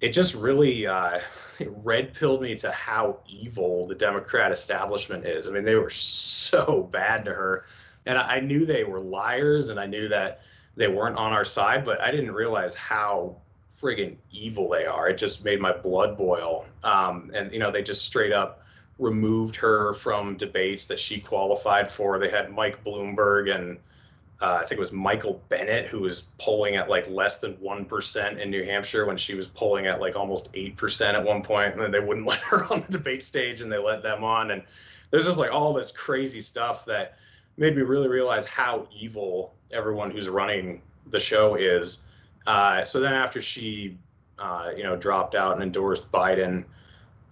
[0.00, 1.20] it just really uh,
[1.66, 5.46] red pilled me to how evil the Democrat establishment is.
[5.46, 7.66] I mean, they were so bad to her,
[8.06, 10.40] and I knew they were liars, and I knew that
[10.76, 13.36] they weren't on our side, but I didn't realize how
[13.70, 15.08] friggin' evil they are.
[15.08, 16.66] It just made my blood boil.
[16.82, 18.62] Um, and you know, they just straight up
[18.98, 22.18] removed her from debates that she qualified for.
[22.18, 23.78] They had Mike Bloomberg and
[24.40, 28.38] uh, I think it was Michael Bennet who was polling at like less than 1%
[28.38, 31.72] in New Hampshire when she was polling at like almost 8% at one point.
[31.72, 34.52] And then they wouldn't let her on the debate stage and they let them on.
[34.52, 34.62] And
[35.10, 37.18] there's just like all this crazy stuff that
[37.56, 42.04] made me really realize how evil everyone who's running the show is.
[42.46, 43.98] Uh, so then after she,
[44.38, 46.64] uh, you know, dropped out and endorsed Biden,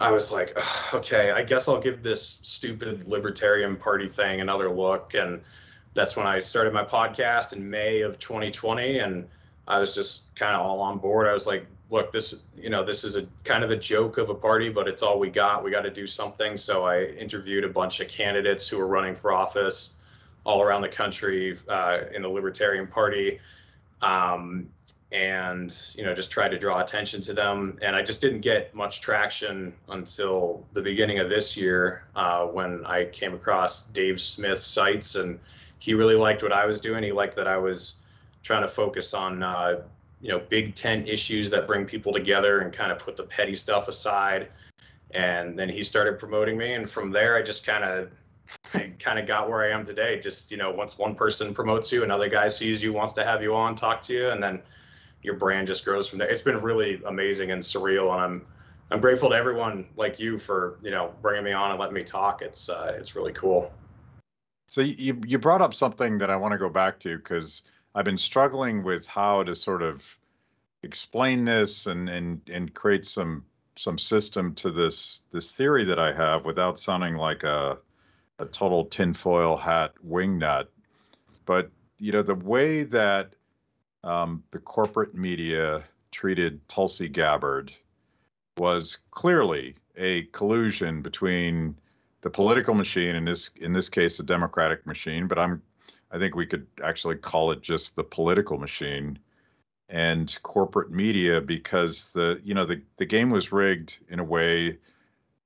[0.01, 0.57] I was like,
[0.95, 5.15] okay, I guess I'll give this stupid Libertarian Party thing another look.
[5.15, 5.41] And
[5.95, 9.27] that's when I started my podcast in May of 2020, and
[9.67, 11.27] I was just kind of all on board.
[11.27, 14.29] I was like, look, this, you know, this is a kind of a joke of
[14.29, 15.65] a party, but it's all we got.
[15.65, 16.57] We got to do something.
[16.57, 19.95] So I interviewed a bunch of candidates who were running for office
[20.45, 23.41] all around the country uh, in the Libertarian Party.
[24.03, 24.69] Um,
[25.13, 28.75] and you know just tried to draw attention to them and i just didn't get
[28.75, 34.67] much traction until the beginning of this year uh, when i came across dave smith's
[34.67, 35.39] sights and
[35.79, 37.03] he really liked what I was doing.
[37.03, 37.97] He liked that I was
[38.43, 39.83] trying to focus on uh,
[40.21, 43.55] you know big tent issues that bring people together and kind of put the petty
[43.55, 44.49] stuff aside.
[45.13, 48.11] And then he started promoting me, and from there I just kind of
[48.99, 50.19] kind of got where I am today.
[50.19, 53.43] Just you know, once one person promotes you, another guy sees you, wants to have
[53.43, 54.63] you on, talk to you, and then
[55.23, 56.29] your brand just grows from there.
[56.29, 58.47] It's been really amazing and surreal, and I'm
[58.91, 62.03] I'm grateful to everyone like you for you know bringing me on and letting me
[62.03, 62.43] talk.
[62.43, 63.73] It's uh, it's really cool.
[64.67, 67.63] So you you brought up something that I want to go back to because
[67.95, 70.17] I've been struggling with how to sort of
[70.83, 73.45] explain this and and and create some
[73.77, 77.79] some system to this this theory that I have without sounding like a
[78.39, 80.67] a total tinfoil hat wingnut.
[81.45, 83.36] But you know the way that
[84.07, 87.73] um, the corporate media treated Tulsi Gabbard
[88.57, 91.77] was clearly a collusion between
[92.23, 95.63] the political machine in this in this case the democratic machine but i'm
[96.11, 99.19] i think we could actually call it just the political machine
[99.89, 104.79] and corporate media because the you know the, the game was rigged in a way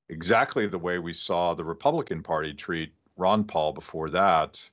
[0.09, 4.69] exactly the way we saw the republican party treat ron paul before that.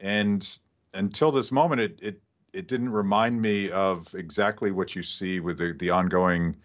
[0.00, 0.46] And
[0.92, 2.20] until this moment it it
[2.52, 6.56] it didn't remind me of exactly what you see with the, the ongoing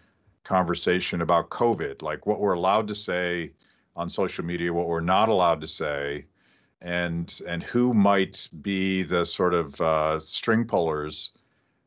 [0.44, 3.50] conversation about covid like what we're allowed to say
[3.98, 6.24] on social media, what we're not allowed to say,
[6.80, 11.32] and and who might be the sort of uh, string pullers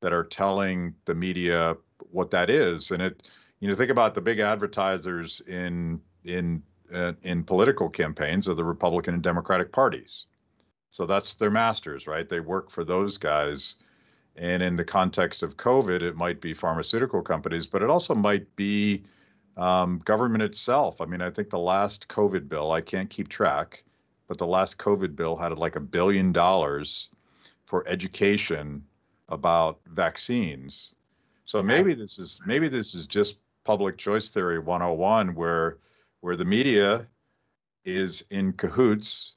[0.02, 1.76] that are telling the media
[2.12, 2.92] what that is.
[2.92, 3.24] And it,
[3.62, 6.62] you know, think about the big advertisers in in
[6.94, 10.26] uh, in political campaigns of the Republican and Democratic parties.
[10.90, 12.28] So that's their masters, right?
[12.28, 13.78] They work for those guys.
[14.36, 18.56] And in the context of COVID, it might be pharmaceutical companies, but it also might
[18.56, 19.04] be
[19.58, 21.02] um, government itself.
[21.02, 23.84] I mean, I think the last COVID bill, I can't keep track,
[24.28, 27.10] but the last COVID bill had like a billion dollars
[27.65, 28.84] for education
[29.30, 30.96] about vaccines.
[31.44, 35.78] So maybe this is maybe this is just public choice theory 101 where
[36.22, 37.08] where the media
[37.86, 39.36] is in cahoots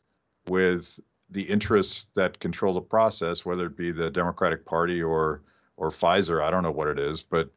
[0.48, 1.00] with
[1.34, 5.42] the interests that control the process, whether it be the Democratic Party or
[5.76, 6.40] or Pfizer.
[6.40, 7.50] I don't know what it is, but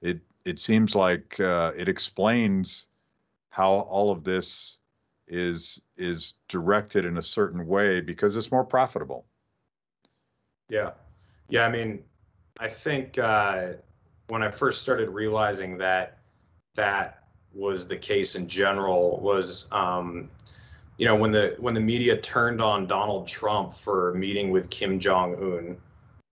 [0.00, 2.88] it it seems like uh, it explains
[3.50, 4.78] how all of this
[5.28, 9.26] is is directed in a certain way because it's more profitable.
[10.70, 10.92] Yeah,
[11.50, 11.66] yeah.
[11.66, 12.02] I mean,
[12.58, 13.74] I think uh,
[14.28, 16.18] when I first started realizing that
[16.76, 20.30] that was the case in general was, um,
[20.98, 24.98] you know, when the when the media turned on Donald Trump for meeting with Kim
[24.98, 25.78] Jong Un,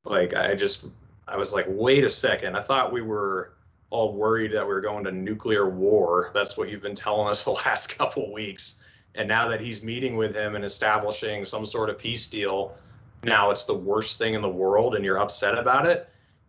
[0.05, 0.85] like I just
[1.27, 3.53] I was like, wait a second, I thought we were
[3.91, 6.33] all worried that we were going to nuclear war.
[6.35, 8.83] That's what you've been telling us the last couple weeks.
[9.15, 12.77] And now that he's meeting with him and establishing some sort of peace deal,
[13.23, 16.09] now it's the worst thing in the world and you're upset about it.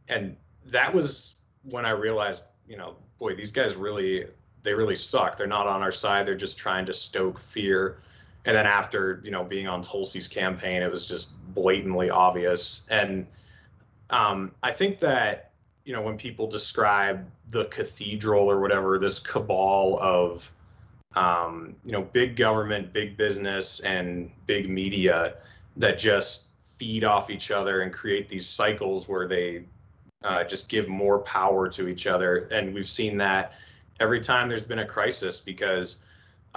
[0.09, 4.25] And that was when I realized, you know, boy, these guys really
[4.63, 5.37] they really suck.
[5.37, 6.25] They're not on our side.
[6.25, 7.99] They're just trying to stoke fear.
[8.47, 12.85] And then after, you know, being on Tulsi's campaign, it was just blatantly obvious.
[12.89, 13.27] And
[14.09, 15.51] um, I think that,
[15.83, 20.49] you know, when people describe the cathedral or whatever, this cabal of,
[21.13, 25.35] um, you know, big government, big business, and big media
[25.75, 29.65] that just feed off each other and create these cycles where they
[30.23, 32.47] uh, just give more power to each other.
[32.49, 33.55] And we've seen that
[33.99, 35.97] every time there's been a crisis because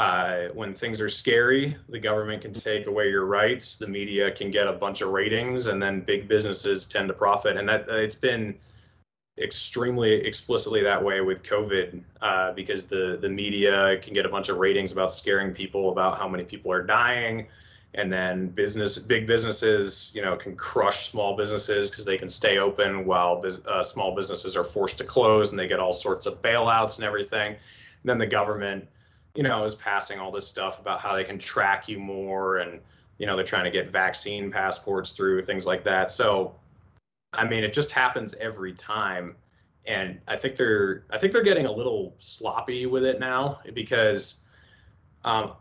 [0.01, 4.51] uh, when things are scary, the government can take away your rights, the media can
[4.51, 7.59] get a bunch of ratings, and then big businesses tend to profit.
[7.59, 8.55] And that it's been
[9.37, 14.49] extremely explicitly that way with COVID uh, because the the media can get a bunch
[14.49, 17.47] of ratings about scaring people about how many people are dying
[17.93, 22.59] and then business big businesses you know can crush small businesses because they can stay
[22.59, 26.41] open while uh, small businesses are forced to close and they get all sorts of
[26.41, 28.87] bailouts and everything and then the government
[29.35, 32.81] you know is passing all this stuff about how they can track you more and
[33.19, 36.55] you know they're trying to get vaccine passports through things like that so
[37.33, 39.37] i mean it just happens every time
[39.87, 44.41] and i think they're i think they're getting a little sloppy with it now because
[45.25, 45.53] um,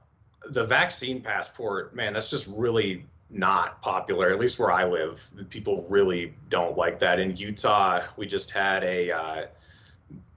[0.49, 4.29] the vaccine passport, man, that's just really not popular.
[4.29, 7.19] At least where I live, people really don't like that.
[7.19, 9.45] In Utah, we just had a uh,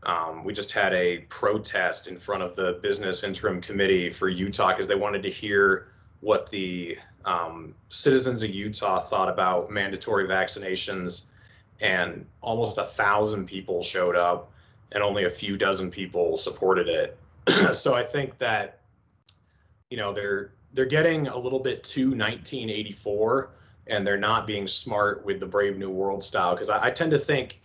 [0.04, 4.68] um, we just had a protest in front of the business interim committee for Utah
[4.68, 5.88] because they wanted to hear
[6.20, 11.22] what the um, citizens of Utah thought about mandatory vaccinations,
[11.80, 14.52] and almost a thousand people showed up,
[14.90, 17.18] and only a few dozen people supported it.
[17.72, 18.80] so I think that
[19.90, 23.50] you know they're they're getting a little bit too 1984
[23.88, 27.10] and they're not being smart with the brave new world style because I, I, tend
[27.10, 27.60] to think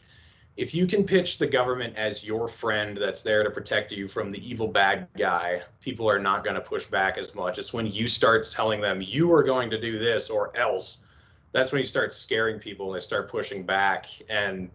[0.58, 4.32] if you can pitch the government as your friend that's there to protect you from
[4.32, 7.60] the evil bad guy people are not going to push back as much.
[7.60, 11.04] It's when you start telling them you are going to do this or else
[11.52, 14.08] that's when you start scaring people and they start pushing back.
[14.30, 14.70] And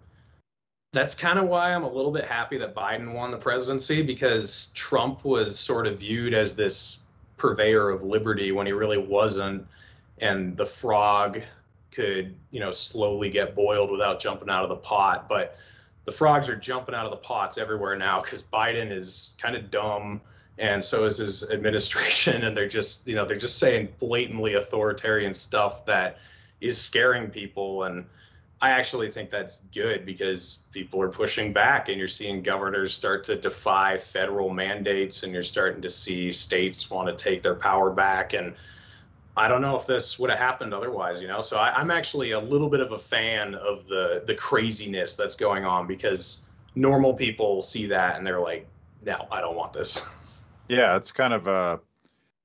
[0.93, 4.73] that's kind of why I'm a little bit happy that Biden won the presidency because
[4.75, 7.05] Trump was sort of viewed as this
[7.37, 9.67] purveyor of liberty when he really wasn't.
[10.19, 11.43] And the frog
[11.91, 15.29] could you know slowly get boiled without jumping out of the pot.
[15.29, 15.57] But
[16.05, 19.71] the frogs are jumping out of the pots everywhere now because biden is kind of
[19.71, 20.21] dumb
[20.59, 25.35] and so is his administration and they're just you know they're just saying blatantly authoritarian
[25.35, 26.19] stuff that
[26.61, 28.05] is scaring people and
[28.63, 33.25] I actually think that's good because people are pushing back and you're seeing governors start
[33.25, 37.91] to defy federal mandates and you're starting to see states want to take their power
[37.91, 38.35] back.
[38.35, 38.55] And
[39.37, 41.41] I don't know if this would have happened otherwise, you know.
[41.41, 45.35] So I, am actually a little bit of a fan of the the craziness that's
[45.35, 46.43] going on because
[46.75, 48.67] normal people see that and they're like,
[49.05, 50.05] no, I don't want this.
[50.69, 51.81] Yeah, it's kind of a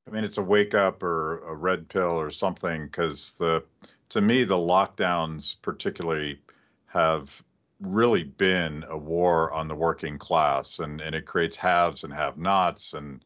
[0.08, 3.64] I mean, it's a wake up or a red pill or something because the
[4.10, 6.40] to me, the lockdowns particularly
[6.88, 7.44] have
[7.80, 12.94] really been a war on the working class, and and it creates haves and have-nots,
[12.94, 13.24] and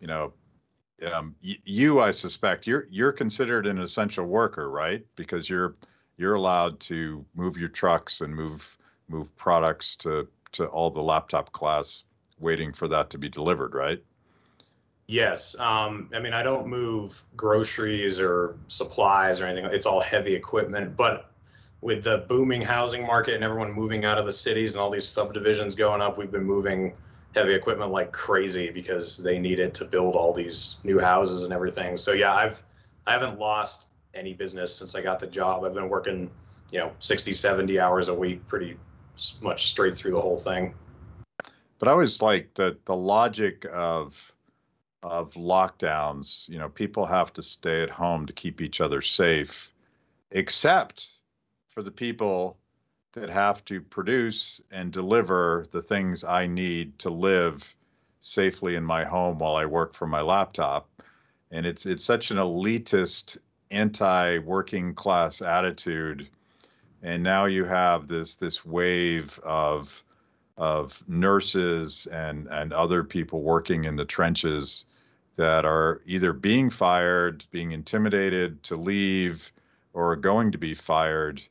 [0.00, 0.32] you know,
[1.04, 5.04] um, y- you, I suspect, you're you're considered an essential worker, right?
[5.16, 5.76] Because you're
[6.16, 8.76] you're allowed to move your trucks and move
[9.08, 12.04] move products to to all the laptop class
[12.38, 14.02] waiting for that to be delivered, right?
[15.06, 15.58] Yes.
[15.58, 19.70] Um, I mean, I don't move groceries or supplies or anything.
[19.72, 20.96] It's all heavy equipment.
[20.96, 21.30] But
[21.80, 25.06] with the booming housing market and everyone moving out of the cities and all these
[25.06, 26.94] subdivisions going up, we've been moving
[27.34, 31.52] heavy equipment like crazy because they need it to build all these new houses and
[31.52, 31.96] everything.
[31.96, 32.62] So yeah, I've
[33.06, 35.64] I haven't lost any business since I got the job.
[35.64, 36.30] I've been working,
[36.70, 38.76] you know, 60, 70 hours a week pretty
[39.40, 40.74] much straight through the whole thing.
[41.78, 44.32] But I always like the the logic of
[45.02, 49.72] of lockdowns, you know, people have to stay at home to keep each other safe,
[50.30, 51.08] except
[51.66, 52.56] for the people
[53.12, 57.74] that have to produce and deliver the things I need to live
[58.20, 60.88] safely in my home while I work from my laptop.
[61.50, 63.36] And it's it's such an elitist,
[63.70, 66.28] anti-working class attitude.
[67.02, 70.02] And now you have this this wave of
[70.56, 74.86] of nurses and and other people working in the trenches
[75.36, 79.50] that are either being fired, being intimidated to leave,
[79.92, 81.42] or going to be fired.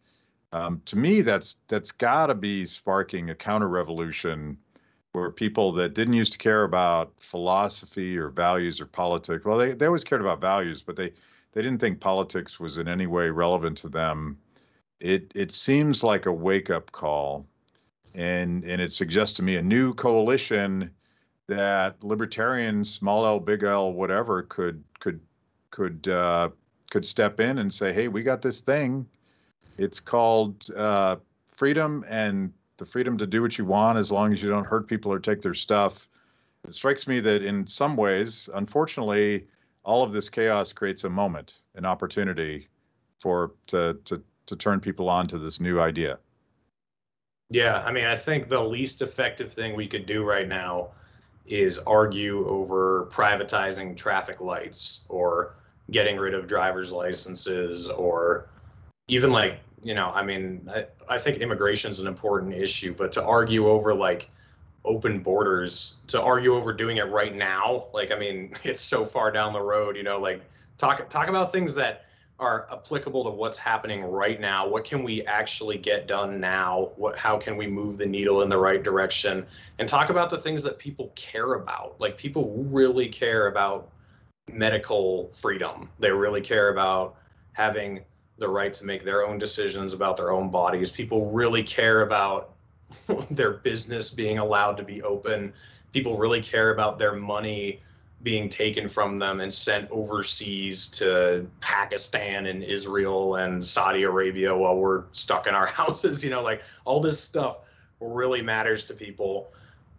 [0.53, 4.57] Um, to me, that's that's got to be sparking a counter revolution
[5.13, 9.73] where people that didn't used to care about philosophy or values or politics, well, they,
[9.73, 11.11] they always cared about values, but they
[11.53, 14.37] they didn't think politics was in any way relevant to them.
[14.99, 17.45] It it seems like a wake up call,
[18.13, 20.91] and and it suggests to me a new coalition
[21.47, 25.19] that libertarians, small L, big L, whatever, could could
[25.71, 26.49] could uh,
[26.89, 29.07] could step in and say, "Hey, we got this thing.
[29.77, 34.41] It's called uh, freedom and the freedom to do what you want as long as
[34.41, 36.07] you don't hurt people or take their stuff."
[36.67, 39.47] It strikes me that in some ways, unfortunately,
[39.83, 42.67] all of this chaos creates a moment, an opportunity
[43.19, 46.19] for to to to turn people on to this new idea.
[47.49, 50.89] Yeah, I mean, I think the least effective thing we could do right now
[51.45, 55.55] is argue over privatizing traffic lights or
[55.89, 58.49] getting rid of driver's licenses or
[59.07, 63.11] even like, you know, I mean, I, I think immigration is an important issue, but
[63.13, 64.29] to argue over like
[64.85, 69.31] open borders, to argue over doing it right now, like, I mean, it's so far
[69.31, 70.41] down the road, you know, like
[70.77, 72.05] talk talk about things that
[72.41, 74.67] are applicable to what's happening right now.
[74.67, 76.89] What can we actually get done now?
[76.95, 79.45] What how can we move the needle in the right direction?
[79.77, 82.01] And talk about the things that people care about.
[82.01, 83.89] Like people really care about
[84.51, 85.87] medical freedom.
[85.99, 87.15] They really care about
[87.53, 88.01] having
[88.41, 90.91] the right to make their own decisions about their own bodies.
[90.91, 92.55] People really care about
[93.31, 95.53] their business being allowed to be open.
[95.93, 97.79] People really care about their money
[98.23, 104.75] being taken from them and sent overseas to Pakistan and Israel and Saudi Arabia while
[104.75, 106.23] we're stuck in our houses.
[106.23, 107.57] You know, like all this stuff
[107.99, 109.53] really matters to people.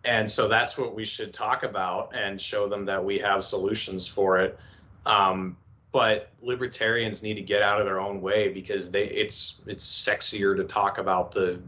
[0.05, 4.09] And so that's what we should talk about and show them that we have solutions
[4.09, 4.59] for it.
[5.07, 5.57] Um,
[5.93, 10.57] but libertarians need to get out of their own way because they it's it's sexier
[10.57, 11.61] to talk about the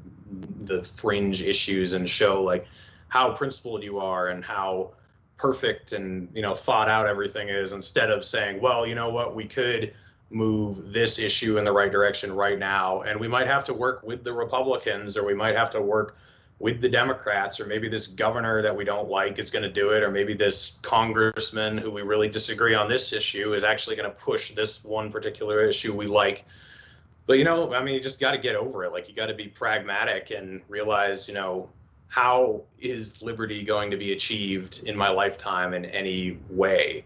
[0.63, 2.67] the fringe issues and show like
[3.09, 4.91] how principled you are and how
[5.37, 9.35] perfect and you know thought out everything is instead of saying well you know what
[9.35, 9.93] we could
[10.31, 14.03] move this issue in the right direction right now and we might have to work
[14.03, 16.17] with the republicans or we might have to work
[16.65, 19.91] with the democrats or maybe this governor that we don't like is going to do
[19.91, 24.11] it or maybe this congressman who we really disagree on this issue is actually going
[24.11, 26.47] to push this one particular issue we like
[27.27, 29.27] but you know i mean you just got to get over it like you got
[29.27, 31.69] to be pragmatic and realize you know
[32.15, 37.05] how is liberty going to be achieved in my lifetime in any way?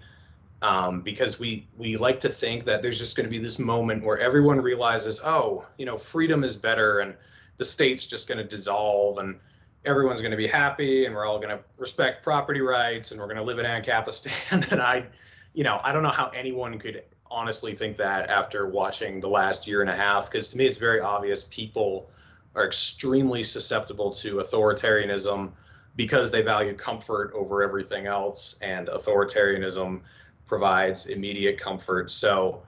[0.61, 4.05] Um, because we we like to think that there's just going to be this moment
[4.05, 7.15] where everyone realizes, oh, you know, freedom is better, and
[7.57, 9.41] the state's just going to dissolve, and
[9.89, 13.27] everyone's going to be happy, and we're all going to respect property rights, and we're
[13.27, 14.31] going to live in Ancapistan.
[14.71, 15.07] and I,
[15.55, 19.67] you know, I don't know how anyone could honestly think that after watching the last
[19.67, 22.11] year and a half, because to me it's very obvious people
[22.55, 25.51] are extremely susceptible to authoritarianism
[25.97, 30.01] because they value comfort over everything else, and authoritarianism
[30.47, 32.11] provides immediate comfort.
[32.11, 32.63] So,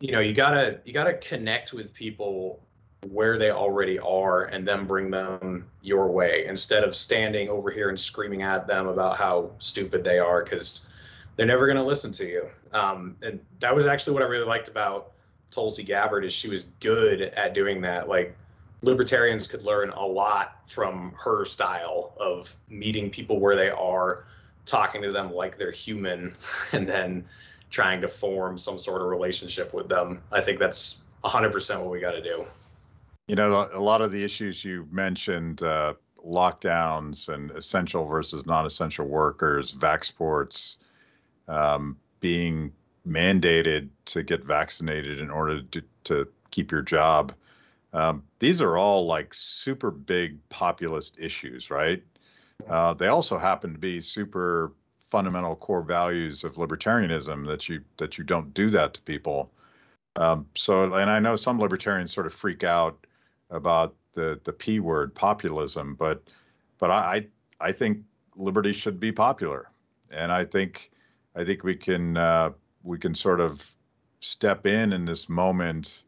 [0.00, 2.60] you know, you gotta you gotta connect with people
[3.10, 7.88] where they already are and then bring them your way instead of standing over here
[7.88, 10.86] and screaming at them about how stupid they are because
[11.36, 14.46] they're never going to listen to you um, and that was actually what i really
[14.46, 15.12] liked about
[15.50, 18.36] tulsi gabbard is she was good at doing that like
[18.82, 24.24] libertarians could learn a lot from her style of meeting people where they are,
[24.66, 26.34] talking to them like they're human,
[26.72, 27.24] and then
[27.70, 30.22] trying to form some sort of relationship with them.
[30.30, 32.44] I think that's 100% what we got to do.
[33.28, 35.94] You know, a lot of the issues you mentioned, uh,
[36.24, 40.78] lockdowns and essential versus non-essential workers, vax sports,
[41.48, 42.72] um, being
[43.06, 47.32] mandated to get vaccinated in order to, to keep your job.
[47.92, 52.02] Um, these are all like super big populist issues, right?
[52.68, 58.16] Uh, they also happen to be super fundamental core values of libertarianism that you that
[58.16, 59.50] you don't do that to people.
[60.16, 63.06] Um, so, and I know some libertarians sort of freak out
[63.52, 66.22] about the the p word populism, but
[66.78, 67.26] but I
[67.60, 67.98] I think
[68.36, 69.70] liberty should be popular,
[70.10, 70.90] and I think
[71.36, 72.50] I think we can uh,
[72.82, 73.74] we can sort of
[74.20, 76.04] step in in this moment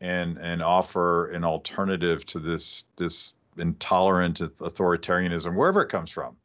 [0.00, 6.36] and and offer an alternative to this this intolerant authoritarianism wherever it comes from.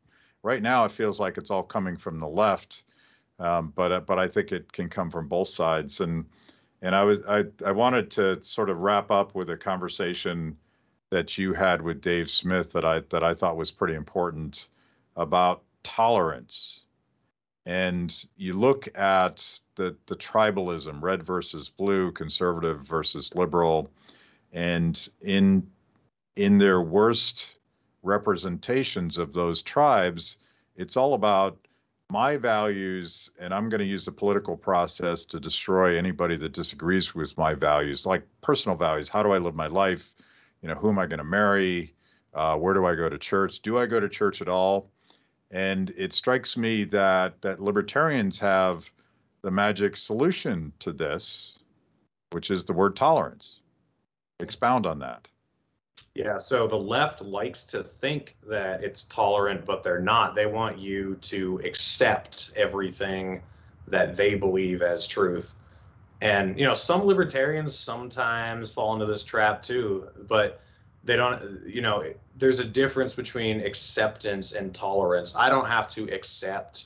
[0.44, 2.84] Right now, it feels like it's all coming from the left,
[3.40, 6.00] um, but uh, but I think it can come from both sides.
[6.00, 6.26] And
[6.82, 10.57] and I was I I wanted to sort of wrap up with a conversation
[11.09, 14.69] that you had with Dave Smith that I that I thought was pretty important
[15.15, 16.82] about tolerance.
[17.65, 23.89] And you look at the the tribalism, red versus blue, conservative versus liberal,
[24.53, 25.67] and in
[26.36, 27.55] in their worst
[28.03, 30.38] representations of those tribes,
[30.75, 31.66] it's all about
[32.10, 37.14] my values, and I'm going to use the political process to destroy anybody that disagrees
[37.14, 39.10] with my values, like personal values.
[39.10, 40.14] How do I live my life?
[40.62, 41.93] You know, who am I going to marry?
[42.34, 43.62] Uh, where do I go to church?
[43.62, 44.89] Do I go to church at all?
[45.51, 48.89] And it strikes me that that libertarians have
[49.41, 51.58] the magic solution to this,
[52.32, 53.60] which is the word tolerance.
[54.39, 55.28] Expound on that.
[56.18, 60.34] Yeah, so the left likes to think that it's tolerant, but they're not.
[60.34, 63.43] They want you to accept everything
[63.88, 65.53] that they believe as truth.
[66.20, 70.59] And, you know, some libertarians sometimes fall into this trap too, but
[71.03, 72.03] they don't, you know,
[72.36, 75.36] there's a difference between acceptance and tolerance.
[75.36, 76.86] I don't have to accept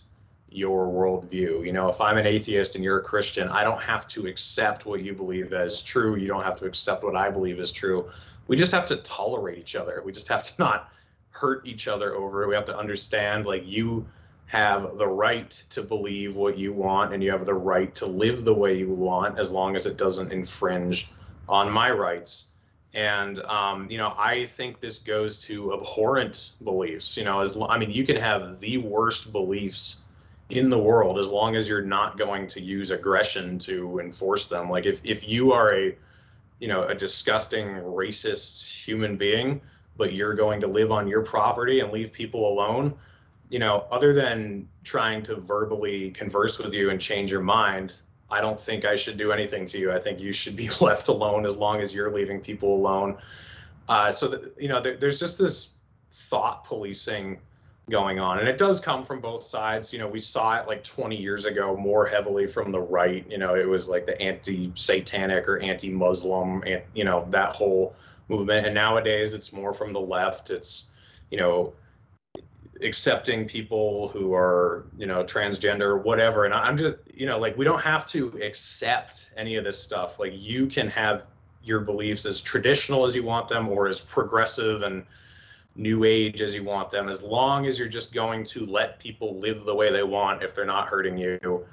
[0.49, 1.65] your worldview.
[1.65, 4.86] You know, if I'm an atheist and you're a Christian, I don't have to accept
[4.86, 6.17] what you believe as true.
[6.17, 8.09] You don't have to accept what I believe is true.
[8.52, 10.02] We just have to tolerate each other.
[10.04, 10.91] We just have to not
[11.30, 12.49] hurt each other over it.
[12.49, 14.06] We have to understand like you
[14.47, 18.43] have the right to believe what you want and you have the right to live
[18.43, 21.14] the way you want as long as it doesn't infringe
[21.47, 22.47] on my rights.
[22.93, 27.16] And um, you know, I think this goes to abhorrent beliefs.
[27.16, 30.04] You know, as I mean, you can have the worst beliefs
[30.49, 34.70] in the world as long as you're not going to use aggression to enforce them
[34.70, 35.95] like if if you are a
[36.62, 39.59] you know a disgusting racist human being
[39.97, 42.93] but you're going to live on your property and leave people alone
[43.49, 47.95] you know other than trying to verbally converse with you and change your mind
[48.30, 49.91] i don't think i should do anything to you.
[49.91, 53.18] I think you should be left alone as long as you're leaving people alone.
[53.89, 55.72] Uh, so that you know there, there's just this
[56.12, 57.39] thought policing
[57.91, 58.39] going on.
[58.39, 59.93] And it does come from both sides.
[59.93, 63.25] You know we saw it like 20 years ago more heavily from the right.
[63.29, 67.95] You know it was like the anti-satanic or anti-muslim and you know that whole
[68.29, 68.65] movement.
[68.65, 70.49] And nowadays it's more from the left.
[70.49, 70.91] It's
[71.29, 71.73] you know
[72.81, 76.45] accepting people who are you know transgender whatever.
[76.45, 80.19] And i'm just you know like we don't have to accept any of this stuff.
[80.19, 81.23] Like you can have
[81.63, 85.05] your beliefs as traditional as you want them or as progressive and
[85.76, 89.39] new age as you want them, as long as you're just going to let people
[89.39, 91.65] live the way they want if they're not hurting you.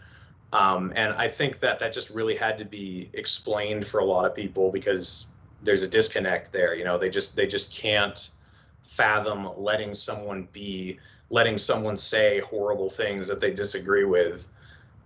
[0.53, 4.25] Um, and I think that that just really had to be explained for a lot
[4.25, 5.27] of people because
[5.63, 6.75] there's a disconnect there.
[6.75, 8.31] You know, they just they just can't
[8.83, 10.99] fathom letting someone be,
[11.31, 14.49] letting someone say horrible things that they disagree with.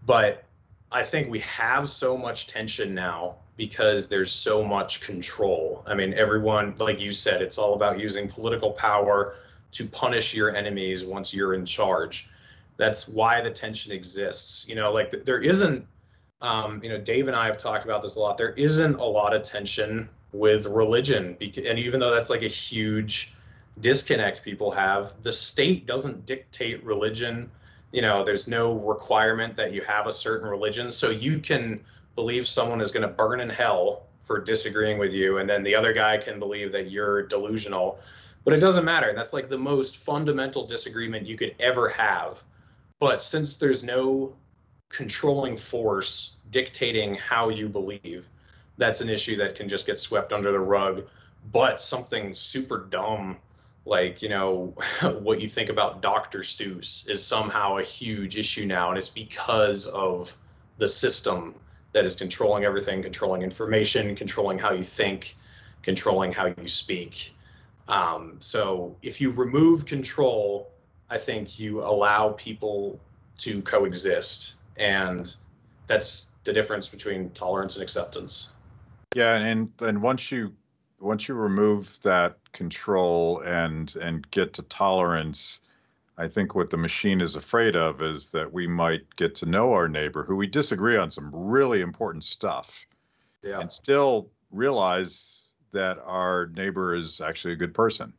[0.07, 0.45] But
[0.93, 5.85] I think we have so much tension now because there's so much control.
[5.87, 9.37] I mean, everyone, like you said, it's all about using political power
[9.71, 12.29] to punish your enemies once you're in charge.
[12.77, 14.67] That's why the tension exists.
[14.69, 15.87] You know, like there isn't,
[16.41, 18.37] um, you know, Dave and I have talked about this a lot.
[18.37, 23.33] There isn't a lot of tension with religion, and even though that's like a huge
[23.81, 27.49] disconnect people have, the state doesn't dictate religion.
[27.93, 31.85] You know, there's no requirement that you have a certain religion, so you can
[32.15, 35.75] believe someone is going to burn in hell for disagreeing with you, and then the
[35.75, 37.99] other guy can believe that you're delusional.
[38.45, 39.13] But it doesn't matter.
[39.15, 42.43] That's like the most fundamental disagreement you could ever have.
[42.99, 44.35] But since there's no
[44.89, 48.29] controlling force dictating how you believe,
[48.79, 51.05] that's an issue that can just get swept under the rug.
[51.53, 53.39] But something super dumb
[53.85, 54.75] like you know
[55.21, 59.87] what you think about dr seuss is somehow a huge issue now and it's because
[59.89, 60.37] of
[60.79, 61.55] the system
[61.93, 65.37] that is controlling everything, controlling information, controlling how you think,
[65.83, 67.35] controlling how you speak.
[67.89, 70.71] Um, so if you remove control,
[71.11, 72.99] I think you allow people
[73.39, 75.35] to coexist, and
[75.87, 78.53] that's the difference between tolerance and acceptance.
[79.15, 80.53] Yeah, and and once you
[81.01, 85.61] once you remove that control and and get to tolerance,
[86.19, 89.73] I think what the machine is afraid of is that we might get to know
[89.73, 92.87] our neighbor who we disagree on some really important stuff
[93.43, 93.61] yeah.
[93.61, 98.13] and still realize that our neighbor is actually a good person.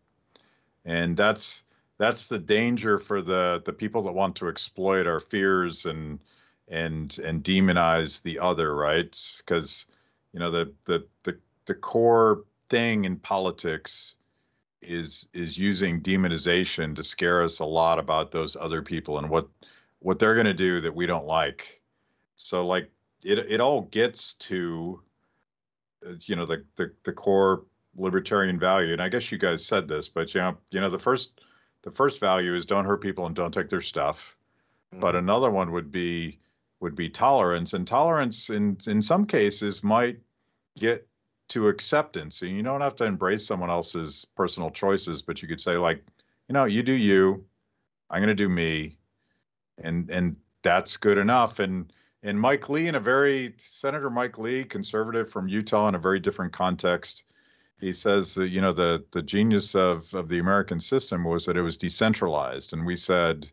[0.85, 1.63] And that's
[1.99, 6.19] that's the danger for the the people that want to exploit our fears and
[6.67, 9.15] and and demonize the other, right?
[9.37, 9.85] Because
[10.33, 14.15] you know the the the the core thing in politics
[14.83, 19.47] is is using demonization to scare us a lot about those other people and what
[19.99, 21.81] what they're going to do that we don't like.
[22.35, 22.89] So like
[23.23, 25.01] it it all gets to
[26.05, 27.63] uh, you know the, the the core
[27.95, 30.97] libertarian value and I guess you guys said this but you know you know the
[30.97, 31.41] first
[31.83, 34.35] the first value is don't hurt people and don't take their stuff.
[34.91, 35.01] Mm-hmm.
[35.01, 36.39] But another one would be
[36.79, 40.19] would be tolerance and tolerance in in some cases might
[40.77, 41.07] get
[41.49, 42.41] to acceptance.
[42.41, 46.03] And you don't have to embrace someone else's personal choices, but you could say like,
[46.47, 47.45] you know, you do you,
[48.09, 48.97] I'm going to do me,
[49.81, 51.59] and and that's good enough.
[51.59, 51.91] And
[52.21, 56.19] and Mike Lee, in a very Senator Mike Lee, conservative from Utah, in a very
[56.19, 57.23] different context,
[57.79, 61.57] he says that you know the the genius of of the American system was that
[61.57, 63.49] it was decentralized, and we said,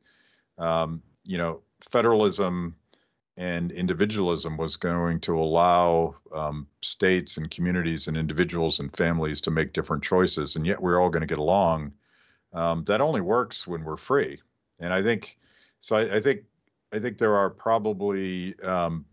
[0.58, 2.76] um, you know, federalism
[3.40, 9.50] and individualism was going to allow um, states and communities and individuals and families to
[9.50, 11.90] make different choices, and yet we're all going to get along.
[12.52, 14.42] Um, that only works when we're free,
[14.78, 15.38] and I think
[15.80, 15.96] so.
[15.96, 16.42] I, I think
[16.92, 19.06] I think there are probably um,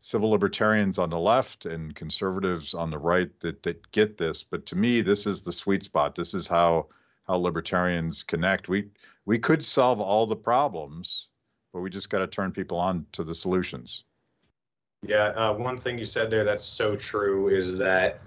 [0.00, 4.66] civil libertarians on the left and conservatives on the right that that get this, but
[4.66, 6.14] to me, this is the sweet spot.
[6.14, 6.88] This is how
[7.26, 8.68] how libertarians connect.
[8.68, 8.90] We
[9.24, 11.30] we could solve all the problems
[11.72, 14.04] but we just got to turn people on to the solutions.
[15.02, 18.20] Yeah, uh, one thing you said there that's so true is that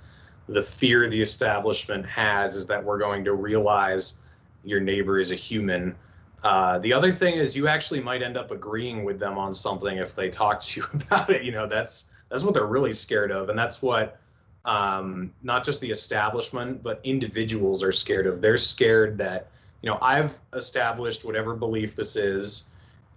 [0.47, 4.17] the fear the establishment has is that we're going to realize
[4.63, 5.95] your neighbor is a human.
[6.43, 9.97] Uh, the other thing is you actually might end up agreeing with them on something
[9.97, 11.43] if they talk to you about it.
[11.43, 14.19] You know, that's that's what they're really scared of, and that's what
[14.63, 18.41] um, not just the establishment but individuals are scared of.
[18.41, 19.47] They're scared that
[19.81, 22.69] you know I've established whatever belief this is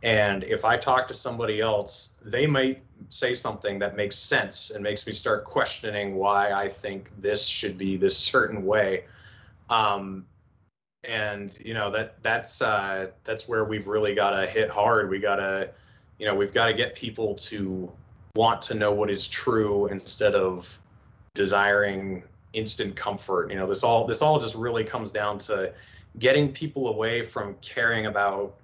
[0.05, 4.85] and if I talk to somebody else, they might say something that makes sense and
[4.85, 9.05] makes me start questioning why I think this should be this certain way.
[9.71, 10.27] Um,
[11.05, 15.09] and you know that that's uh, that's where we've really got to hit hard.
[15.09, 15.71] We got to,
[16.19, 17.91] you know, we've got to get people to
[18.37, 20.79] want to know what is true instead of
[21.33, 23.51] desiring instant comfort.
[23.51, 25.73] You know, this all this all just really comes down to
[26.19, 28.57] getting people away from caring about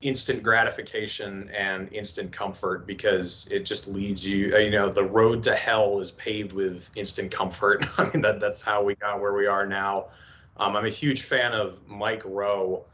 [0.00, 5.42] instant gratification and instant comfort because it just leads you uh, you know the road
[5.42, 7.84] to hell is paved with instant comfort.
[7.98, 10.06] I mean that that's how we got where we are now.
[10.56, 12.84] Um, i'm a huge fan of mike rowe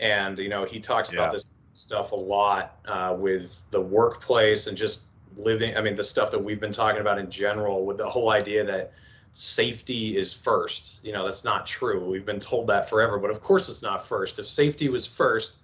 [0.00, 1.20] and you know he talks yeah.
[1.20, 5.04] about this stuff a lot uh, with the workplace and just
[5.36, 8.30] living i mean the stuff that we've been talking about in general with the whole
[8.30, 8.92] idea that
[9.32, 11.04] safety is first.
[11.04, 12.08] You know that's not true.
[12.08, 14.38] We've been told that forever but of course it's not first.
[14.38, 15.56] If safety was first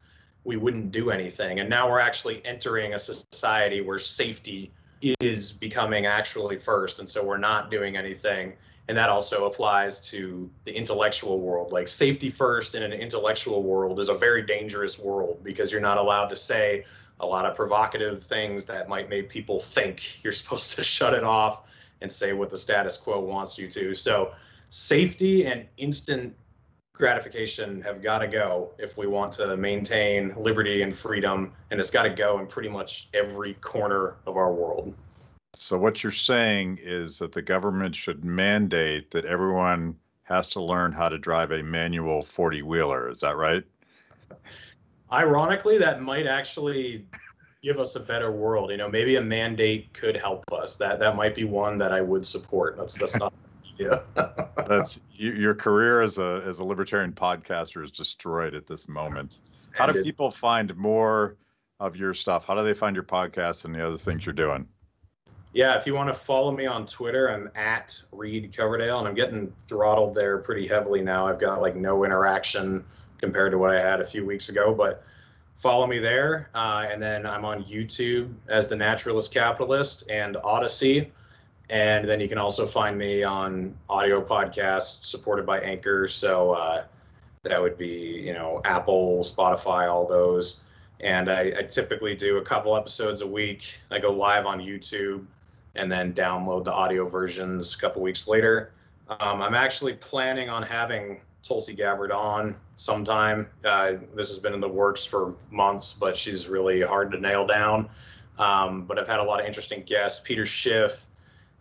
[0.44, 1.60] we wouldn't do anything.
[1.60, 4.72] And now we're actually entering a society where safety
[5.20, 6.98] is becoming actually first.
[6.98, 8.54] And so we're not doing anything.
[8.88, 11.72] And that also applies to the intellectual world.
[11.72, 15.98] Like safety first in an intellectual world is a very dangerous world because you're not
[15.98, 16.84] allowed to say
[17.20, 21.24] a lot of provocative things that might make people think you're supposed to shut it
[21.24, 21.62] off
[22.00, 23.94] and say what the status quo wants you to.
[23.94, 24.32] So
[24.70, 26.34] safety and instant
[26.94, 31.90] gratification have got to go if we want to maintain liberty and freedom, and it's
[31.90, 34.94] got to go in pretty much every corner of our world.
[35.54, 40.92] So, what you're saying is that the government should mandate that everyone has to learn
[40.92, 43.10] how to drive a manual 40 wheeler.
[43.10, 43.64] Is that right?
[45.12, 47.06] Ironically, that might actually
[47.62, 48.70] give us a better world.
[48.70, 50.76] You know, maybe a mandate could help us.
[50.78, 52.76] That that might be one that I would support.
[52.78, 53.31] That's that's not
[53.82, 54.28] yeah.
[54.66, 59.40] That's you, your career as a as a libertarian podcaster is destroyed at this moment.
[59.72, 61.36] How do people find more
[61.80, 62.46] of your stuff?
[62.46, 64.66] How do they find your podcast and the other things you're doing?
[65.54, 69.14] Yeah, if you want to follow me on Twitter, I'm at Reed Coverdale, and I'm
[69.14, 71.26] getting throttled there pretty heavily now.
[71.26, 72.84] I've got like no interaction
[73.18, 75.04] compared to what I had a few weeks ago, but
[75.56, 76.48] follow me there.
[76.54, 81.10] Uh, and then I'm on YouTube as the Naturalist Capitalist and Odysee.
[81.72, 86.06] And then you can also find me on audio podcasts supported by Anchor.
[86.06, 86.84] So uh,
[87.44, 90.60] that would be, you know, Apple, Spotify, all those.
[91.00, 93.80] And I, I, typically do a couple episodes a week.
[93.90, 95.24] I go live on YouTube
[95.74, 98.74] and then download the audio versions a couple weeks later.
[99.08, 103.48] Um, I'm actually planning on having Tulsi Gabbard on sometime.
[103.64, 107.46] Uh, this has been in the works for months, but she's really hard to nail
[107.46, 107.88] down.
[108.38, 110.20] Um, but I've had a lot of interesting guests.
[110.22, 111.06] Peter Schiff,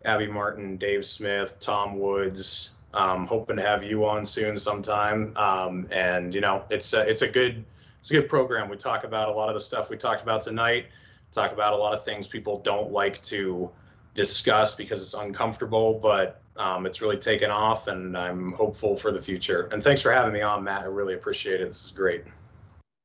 [0.05, 2.75] Abby Martin, Dave Smith, Tom Woods.
[2.93, 5.31] Um, hoping to have you on soon sometime.
[5.37, 7.63] Um, and you know, it's a, it's a good
[8.01, 8.67] it's a good program.
[8.67, 10.87] We talk about a lot of the stuff we talked about tonight.
[11.31, 13.71] Talk about a lot of things people don't like to
[14.13, 19.21] discuss because it's uncomfortable, but um, it's really taken off, and I'm hopeful for the
[19.21, 19.69] future.
[19.71, 20.81] And thanks for having me on, Matt.
[20.81, 21.67] I really appreciate it.
[21.67, 22.25] This is great.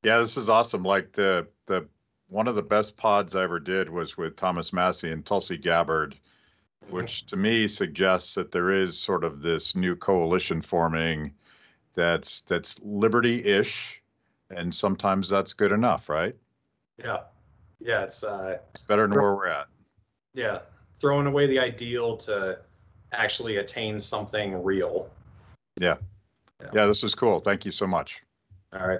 [0.03, 0.83] Yeah, this is awesome.
[0.83, 1.87] Like the the
[2.27, 6.17] one of the best pods I ever did was with Thomas Massie and Tulsi Gabbard
[6.89, 11.33] which to me suggests that there is sort of this new coalition forming
[11.93, 14.01] that's that's liberty-ish
[14.49, 16.35] and sometimes that's good enough right?
[16.97, 17.21] Yeah.
[17.79, 19.67] Yeah it's uh it's better than where we're at.
[20.33, 20.59] Yeah.
[20.99, 22.59] Throwing away the ideal to
[23.11, 25.09] actually attain something real.
[25.79, 25.97] Yeah.
[26.61, 27.39] Yeah, yeah this was cool.
[27.39, 28.21] Thank you so much.
[28.73, 28.99] All right